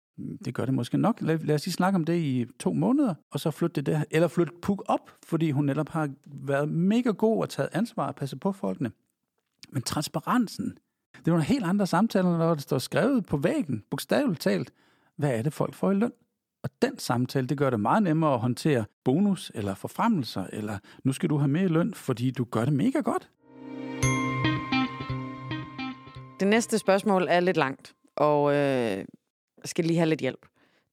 [0.46, 1.22] Det gør det måske nok.
[1.22, 4.04] Lad, lad os lige snakke om det i to måneder, og så flytte det der.
[4.12, 8.16] Eller flytte Puk op, fordi hun netop har været mega god og taget ansvar og
[8.16, 8.92] passe på folkene.
[9.70, 10.78] Men transparensen,
[11.26, 14.74] det er en helt andre samtaler, når det står skrevet på væggen, bogstaveligt talt.
[15.16, 16.12] Hvad er det, folk får i løn?
[16.64, 21.12] Og den samtale, det gør det meget nemmere at håndtere bonus eller forfremmelser, eller nu
[21.12, 23.30] skal du have mere løn, fordi du gør det mega godt.
[26.40, 29.06] Det næste spørgsmål er lidt langt, og øh,
[29.66, 30.46] skal lige have lidt hjælp.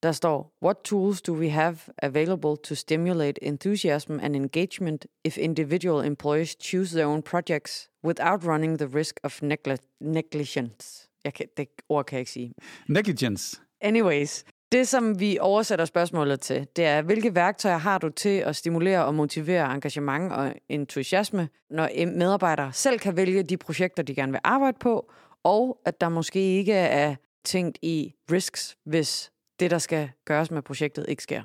[0.02, 6.06] Der står, What tools do we have available to stimulate enthusiasm and engagement if individual
[6.06, 11.08] employees choose their own projects without running the risk of negli- negligence?
[11.24, 12.52] Jeg kan, det ord kan jeg ikke sige.
[12.88, 13.60] Negligence.
[13.80, 18.56] Anyways, det som vi oversætter spørgsmålet til, det er, hvilke værktøjer har du til at
[18.56, 24.32] stimulere og motivere engagement og entusiasme, når medarbejdere selv kan vælge de projekter, de gerne
[24.32, 25.12] vil arbejde på,
[25.44, 27.14] og at der måske ikke er
[27.44, 31.42] tænkt i risks, hvis det, der skal gøres med projektet, ikke sker.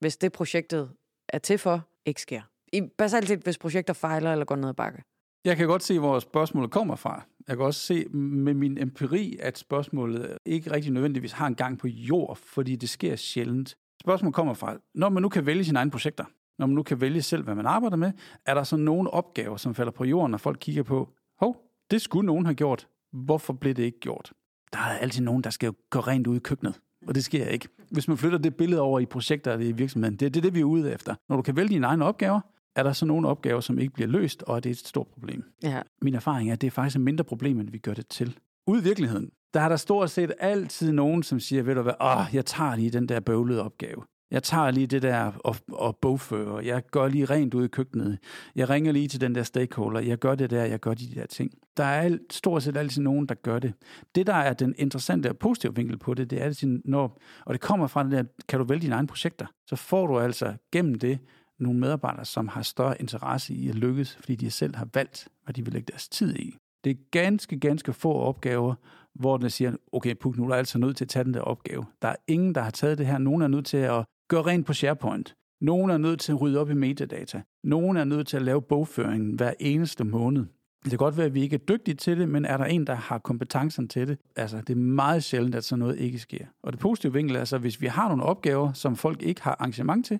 [0.00, 0.90] Hvis det, projektet
[1.28, 2.42] er til for, ikke sker.
[2.72, 5.02] I basalt set, hvis projekter fejler eller går ned ad bakke.
[5.44, 7.22] Jeg kan godt se, hvor spørgsmålet kommer fra.
[7.48, 11.78] Jeg kan også se med min empiri, at spørgsmålet ikke rigtig nødvendigvis har en gang
[11.78, 13.76] på jord, fordi det sker sjældent.
[14.00, 16.24] Spørgsmålet kommer fra, når man nu kan vælge sine egne projekter,
[16.58, 18.12] når man nu kan vælge selv, hvad man arbejder med,
[18.46, 21.56] er der så nogle opgaver, som falder på jorden, når folk kigger på, hov,
[21.90, 22.88] det skulle nogen have gjort.
[23.12, 24.32] Hvorfor blev det ikke gjort?
[24.72, 26.80] Der er altid nogen, der skal gå rent ud i køkkenet.
[27.06, 27.68] Og det sker ikke.
[27.90, 30.60] Hvis man flytter det billede over i projekter i virksomheden, det er det, det, vi
[30.60, 31.14] er ude efter.
[31.28, 32.40] Når du kan vælge dine egne opgaver,
[32.76, 35.44] er der så nogle opgaver, som ikke bliver løst, og det er et stort problem.
[35.62, 35.82] Ja.
[36.02, 38.38] Min erfaring er, at det er faktisk et mindre problem, end vi gør det til.
[38.66, 41.94] Ude i virkeligheden, der er der stort set altid nogen, som siger, ved du hvad,
[42.00, 44.02] åh, jeg tager lige den der bøvlede opgave.
[44.32, 46.60] Jeg tager lige det der og, og bogfører.
[46.60, 48.18] Jeg gør lige rent ud i køkkenet.
[48.56, 50.00] Jeg ringer lige til den der stakeholder.
[50.00, 51.52] Jeg gør det der, jeg gør de der ting.
[51.76, 53.72] Der er alt, stort set altid nogen, der gør det.
[54.14, 57.54] Det, der er den interessante og positive vinkel på det, det er, at når, og
[57.54, 60.54] det kommer fra den der, kan du vælge dine egne projekter, så får du altså
[60.72, 61.18] gennem det
[61.58, 65.54] nogle medarbejdere, som har større interesse i at lykkes, fordi de selv har valgt, hvad
[65.54, 66.56] de vil lægge deres tid i.
[66.84, 68.74] Det er ganske, ganske få opgaver,
[69.14, 71.40] hvor den siger, okay, Puk, nu er du altså nødt til at tage den der
[71.40, 71.84] opgave.
[72.02, 73.18] Der er ingen, der har taget det her.
[73.18, 75.34] Nogen er nødt til at Gør rent på SharePoint.
[75.60, 77.42] Nogen er nødt til at rydde op i metadata.
[77.64, 80.46] Nogen er nødt til at lave bogføringen hver eneste måned.
[80.82, 82.86] Det kan godt være, at vi ikke er dygtige til det, men er der en,
[82.86, 84.18] der har kompetencen til det?
[84.36, 86.46] Altså, det er meget sjældent, at sådan noget ikke sker.
[86.62, 89.56] Og det positive vinkel er så, hvis vi har nogle opgaver, som folk ikke har
[89.58, 90.18] arrangement til,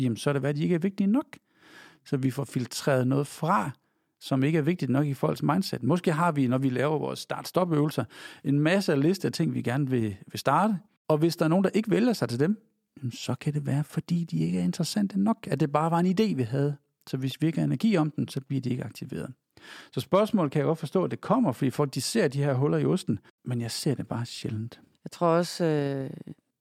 [0.00, 1.26] jamen så er det, hvad de ikke er vigtige nok.
[2.04, 3.70] Så vi får filtreret noget fra,
[4.20, 5.82] som ikke er vigtigt nok i folks mindset.
[5.82, 8.04] Måske har vi, når vi laver vores start-stop-øvelser,
[8.44, 10.78] en masse af liste af ting, vi gerne vil, vil starte.
[11.08, 12.58] Og hvis der er nogen, der ikke vælger sig til dem,
[13.12, 16.06] så kan det være, fordi de ikke er interessante nok, at det bare var en
[16.06, 16.76] idé, vi havde.
[17.06, 19.32] Så hvis vi ikke har energi om den, så bliver de ikke aktiveret.
[19.92, 22.54] Så spørgsmålet kan jeg godt forstå, at det kommer, fordi folk de ser de her
[22.54, 24.80] huller i osten, men jeg ser det bare sjældent.
[25.04, 26.10] Jeg tror også, øh,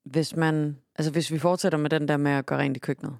[0.05, 3.15] hvis man, altså hvis vi fortsætter med den der med at gøre rent i køkkenet.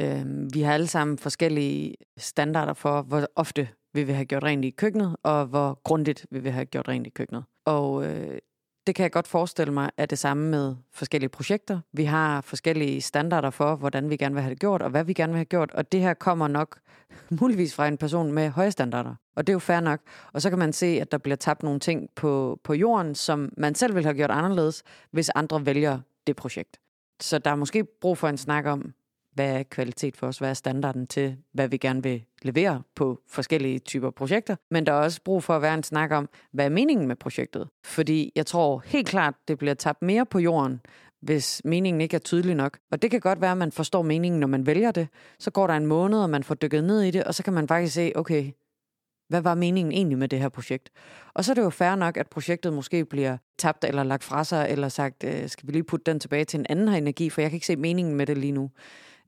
[0.00, 4.64] Øh, vi har alle sammen forskellige standarder for, hvor ofte vi vil have gjort rent
[4.64, 7.44] i køkkenet, og hvor grundigt vi vil have gjort rent i køkkenet.
[7.64, 8.38] Og øh,
[8.86, 11.80] det kan jeg godt forestille mig er det samme med forskellige projekter.
[11.92, 15.12] Vi har forskellige standarder for, hvordan vi gerne vil have det gjort, og hvad vi
[15.12, 15.70] gerne vil have gjort.
[15.70, 16.78] Og det her kommer nok
[17.40, 19.14] muligvis fra en person med høje standarder.
[19.36, 20.00] Og det er jo fair nok.
[20.32, 23.52] Og så kan man se, at der bliver tabt nogle ting på, på jorden, som
[23.56, 26.80] man selv vil have gjort anderledes, hvis andre vælger det projekt.
[27.20, 28.94] Så der er måske brug for en snak om,
[29.32, 33.20] hvad er kvalitet for os, hvad er standarden til, hvad vi gerne vil levere på
[33.28, 34.56] forskellige typer projekter.
[34.70, 37.16] Men der er også brug for at være en snak om, hvad er meningen med
[37.16, 37.68] projektet.
[37.84, 40.80] Fordi jeg tror helt klart, det bliver tabt mere på jorden,
[41.20, 42.78] hvis meningen ikke er tydelig nok.
[42.90, 45.08] Og det kan godt være, at man forstår meningen, når man vælger det.
[45.38, 47.52] Så går der en måned, og man får dykket ned i det, og så kan
[47.52, 48.52] man faktisk se, okay,
[49.28, 50.90] hvad var meningen egentlig med det her projekt?
[51.34, 54.44] Og så er det jo fair nok, at projektet måske bliver tabt eller lagt fra
[54.44, 57.30] sig, eller sagt, øh, skal vi lige putte den tilbage til en anden her energi,
[57.30, 58.70] for jeg kan ikke se meningen med det lige nu.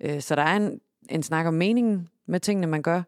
[0.00, 0.80] Øh, så der er en,
[1.10, 3.02] en snak om meningen med tingene, man gør,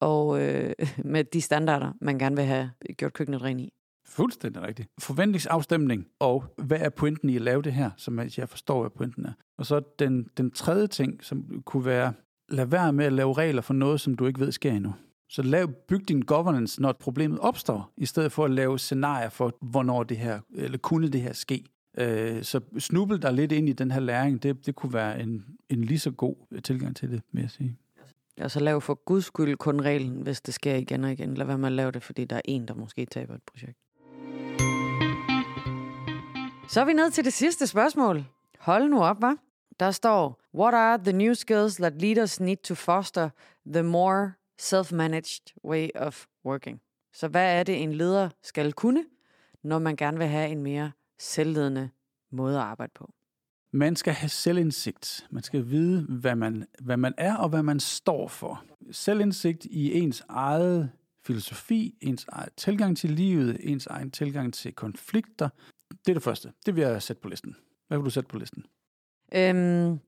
[0.00, 0.72] og øh,
[1.04, 3.72] med de standarder, man gerne vil have gjort køkkenet rent i.
[4.06, 4.88] Fuldstændig rigtigt.
[4.98, 9.26] Forventningsafstemning, og hvad er pointen i at lave det her, som jeg forstår, hvad pointen
[9.26, 9.32] er.
[9.58, 12.12] Og så den, den tredje ting, som kunne være,
[12.48, 14.94] lad være med at lave regler for noget, som du ikke ved sker endnu.
[15.28, 19.52] Så lav, byg din governance, når problemet opstår, i stedet for at lave scenarier for,
[19.60, 21.64] hvornår det her, eller kunne det her ske.
[21.96, 25.44] Øh, så snubbel der lidt ind i den her læring, det, det kunne være en,
[25.68, 27.76] en lige så god tilgang til det, vil jeg sige.
[28.40, 31.34] Og så lav for guds skyld kun reglen, hvis det sker igen og igen.
[31.34, 33.78] Lad være med at lave det, fordi der er en, der måske taber et projekt.
[36.68, 38.24] Så er vi ned til det sidste spørgsmål.
[38.58, 39.36] Hold nu op, var.
[39.80, 43.28] Der står, What are the new skills that leaders need to foster
[43.66, 46.80] the more self-managed way of working?
[47.12, 49.04] Så hvad er det, en leder skal kunne,
[49.62, 51.90] når man gerne vil have en mere selvledende
[52.32, 53.12] måde at arbejde på?
[53.72, 55.26] Man skal have selvindsigt.
[55.30, 58.64] Man skal vide, hvad man, hvad man er og hvad man står for.
[58.90, 60.90] Selvindsigt i ens eget
[61.26, 65.48] filosofi, ens eget tilgang til livet, ens egen tilgang til konflikter.
[65.90, 66.52] Det er det første.
[66.66, 67.56] Det vil jeg sætte på listen.
[67.88, 68.64] Hvad vil du sætte på listen?
[69.34, 69.98] Øhm,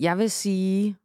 [0.00, 0.96] jeg vil sige,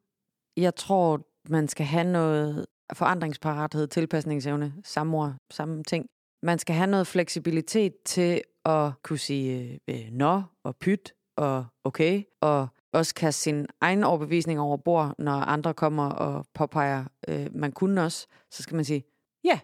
[0.57, 6.05] jeg tror, man skal have noget forandringsparathed, tilpasningsevne, samme ord, samme ting.
[6.43, 12.23] Man skal have noget fleksibilitet til at kunne sige øh, nå og pyt og okay,
[12.41, 17.71] og også kaste sin egen overbevisning over bord, når andre kommer og påpeger, øh, man
[17.71, 19.03] kunne også, så skal man sige,
[19.43, 19.59] ja, yeah,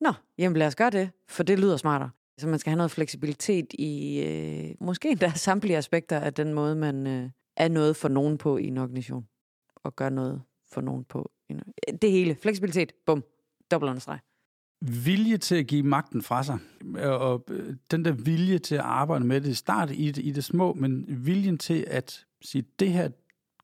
[0.00, 2.10] nå, jamen lad os gøre det, for det lyder smartere.
[2.38, 6.76] Så man skal have noget fleksibilitet i øh, måske endda samtlige aspekter af den måde,
[6.76, 9.26] man øh, er noget for nogen på i en organisation,
[9.76, 10.42] og gør noget
[10.72, 11.30] for nogen på.
[12.02, 12.36] Det hele.
[12.42, 12.92] Fleksibilitet.
[13.06, 13.24] Bum.
[13.70, 14.18] Dobbelt understreg
[14.80, 16.58] vilje til at give magten fra sig.
[17.02, 20.44] Og øh, den der vilje til at arbejde med det, start i det, i det
[20.44, 23.08] små, men viljen til at sige, det her,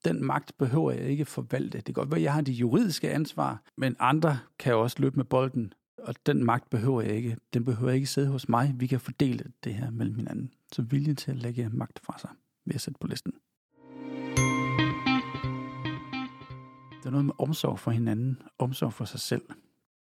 [0.04, 1.76] den magt behøver jeg ikke forvalte.
[1.78, 5.16] Det kan godt være, at jeg har det juridiske ansvar, men andre kan også løbe
[5.16, 7.36] med bolden, og den magt behøver jeg ikke.
[7.54, 8.74] Den behøver ikke sidde hos mig.
[8.76, 10.50] Vi kan fordele det her mellem hinanden.
[10.72, 12.30] Så viljen til at lægge magt fra sig,
[12.64, 13.32] vil jeg sætte på listen.
[17.02, 19.42] Det er noget med omsorg for hinanden, omsorg for sig selv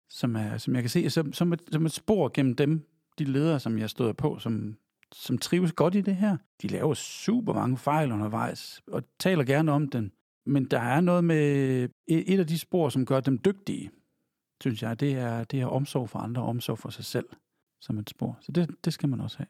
[0.10, 2.88] som, er, som jeg kan se som, som, et, som et spor gennem dem,
[3.20, 4.78] de ledere, som jeg stod på, som,
[5.12, 6.38] som trives godt i det her.
[6.62, 10.12] De laver super mange fejl undervejs, og taler gerne om den.
[10.46, 11.44] Men der er noget med
[12.08, 13.92] et, et af de spor, som gør dem dygtige,
[14.62, 17.26] synes jeg, det er, det er omsorg for andre, omsorg for sig selv
[17.82, 18.38] som et spor.
[18.42, 19.48] Så det, det skal man også have.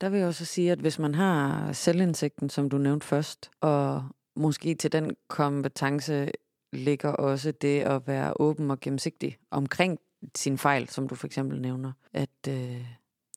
[0.00, 4.04] Der vil jeg også sige, at hvis man har selvindsigten, som du nævnte først, og
[4.36, 6.30] måske til den kompetence
[6.72, 9.98] ligger også det at være åben og gennemsigtig omkring
[10.36, 11.92] sin fejl, som du for eksempel nævner.
[12.12, 12.84] At øh,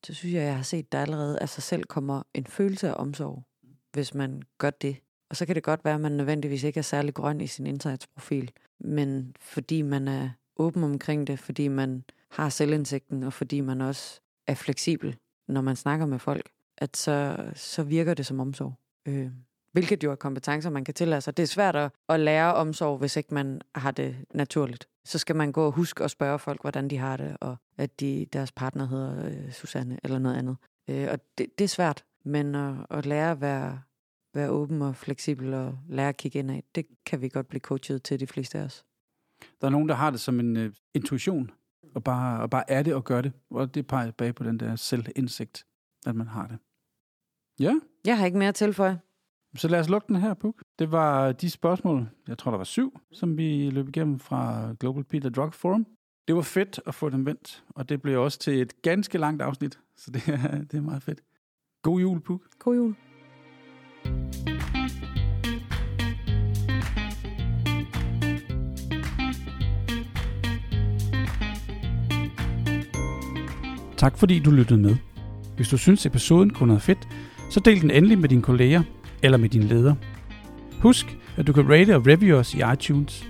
[0.03, 2.93] så synes jeg, jeg har set, der allerede af sig selv kommer en følelse af
[2.97, 3.43] omsorg,
[3.91, 4.97] hvis man gør det.
[5.29, 7.67] Og så kan det godt være, at man nødvendigvis ikke er særlig grøn i sin
[7.67, 13.81] indsatsprofil, men fordi man er åben omkring det, fordi man har selvindsigten, og fordi man
[13.81, 15.17] også er fleksibel,
[15.47, 18.73] når man snakker med folk, at så, så virker det som omsorg.
[19.05, 19.31] Øh,
[19.71, 21.37] hvilket jo er kompetencer, man kan tillade sig.
[21.37, 24.87] Det er svært at, at lære omsorg, hvis ikke man har det naturligt.
[25.05, 27.99] Så skal man gå og huske at spørge folk, hvordan de har det, og at
[27.99, 30.57] de, deres partner hedder øh, Susanne eller noget andet.
[30.89, 33.81] Øh, og det, det er svært, men at, at lære at være,
[34.33, 37.61] være åben og fleksibel og lære at kigge ind af, det kan vi godt blive
[37.61, 38.85] coachet til de fleste af os.
[39.61, 41.51] Der er nogen, der har det som en uh, intuition,
[41.95, 43.33] og bare, og bare er det og gør det.
[43.49, 45.65] Og det peger bag på den der selvindsigt,
[46.05, 46.57] at man har det.
[47.59, 47.73] Ja?
[48.05, 48.99] Jeg har ikke mere at tilføje.
[49.55, 50.63] Så lad os lukke den her, Puk.
[50.79, 55.03] Det var de spørgsmål, jeg tror, der var syv, som vi løb igennem fra Global
[55.03, 55.87] Peter Drug Forum.
[56.27, 59.41] Det var fedt at få dem vendt, og det blev også til et ganske langt
[59.41, 61.21] afsnit, så det er, det er meget fedt.
[61.81, 62.41] God jul, Puk.
[62.59, 62.95] God jul.
[73.97, 74.95] Tak fordi du lyttede med.
[75.55, 77.07] Hvis du synes episoden kunne være fedt,
[77.49, 78.83] så del den endelig med dine kolleger
[79.23, 79.95] eller med din leder.
[80.79, 83.27] Husk, at du kan rate og review os i iTunes.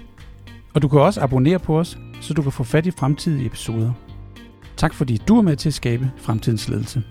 [0.74, 3.94] Og du kan også abonnere på os, så du kan få fat i fremtidige episoder.
[4.78, 7.04] Tak fordi du er med til at skabe fremtidens ledelse.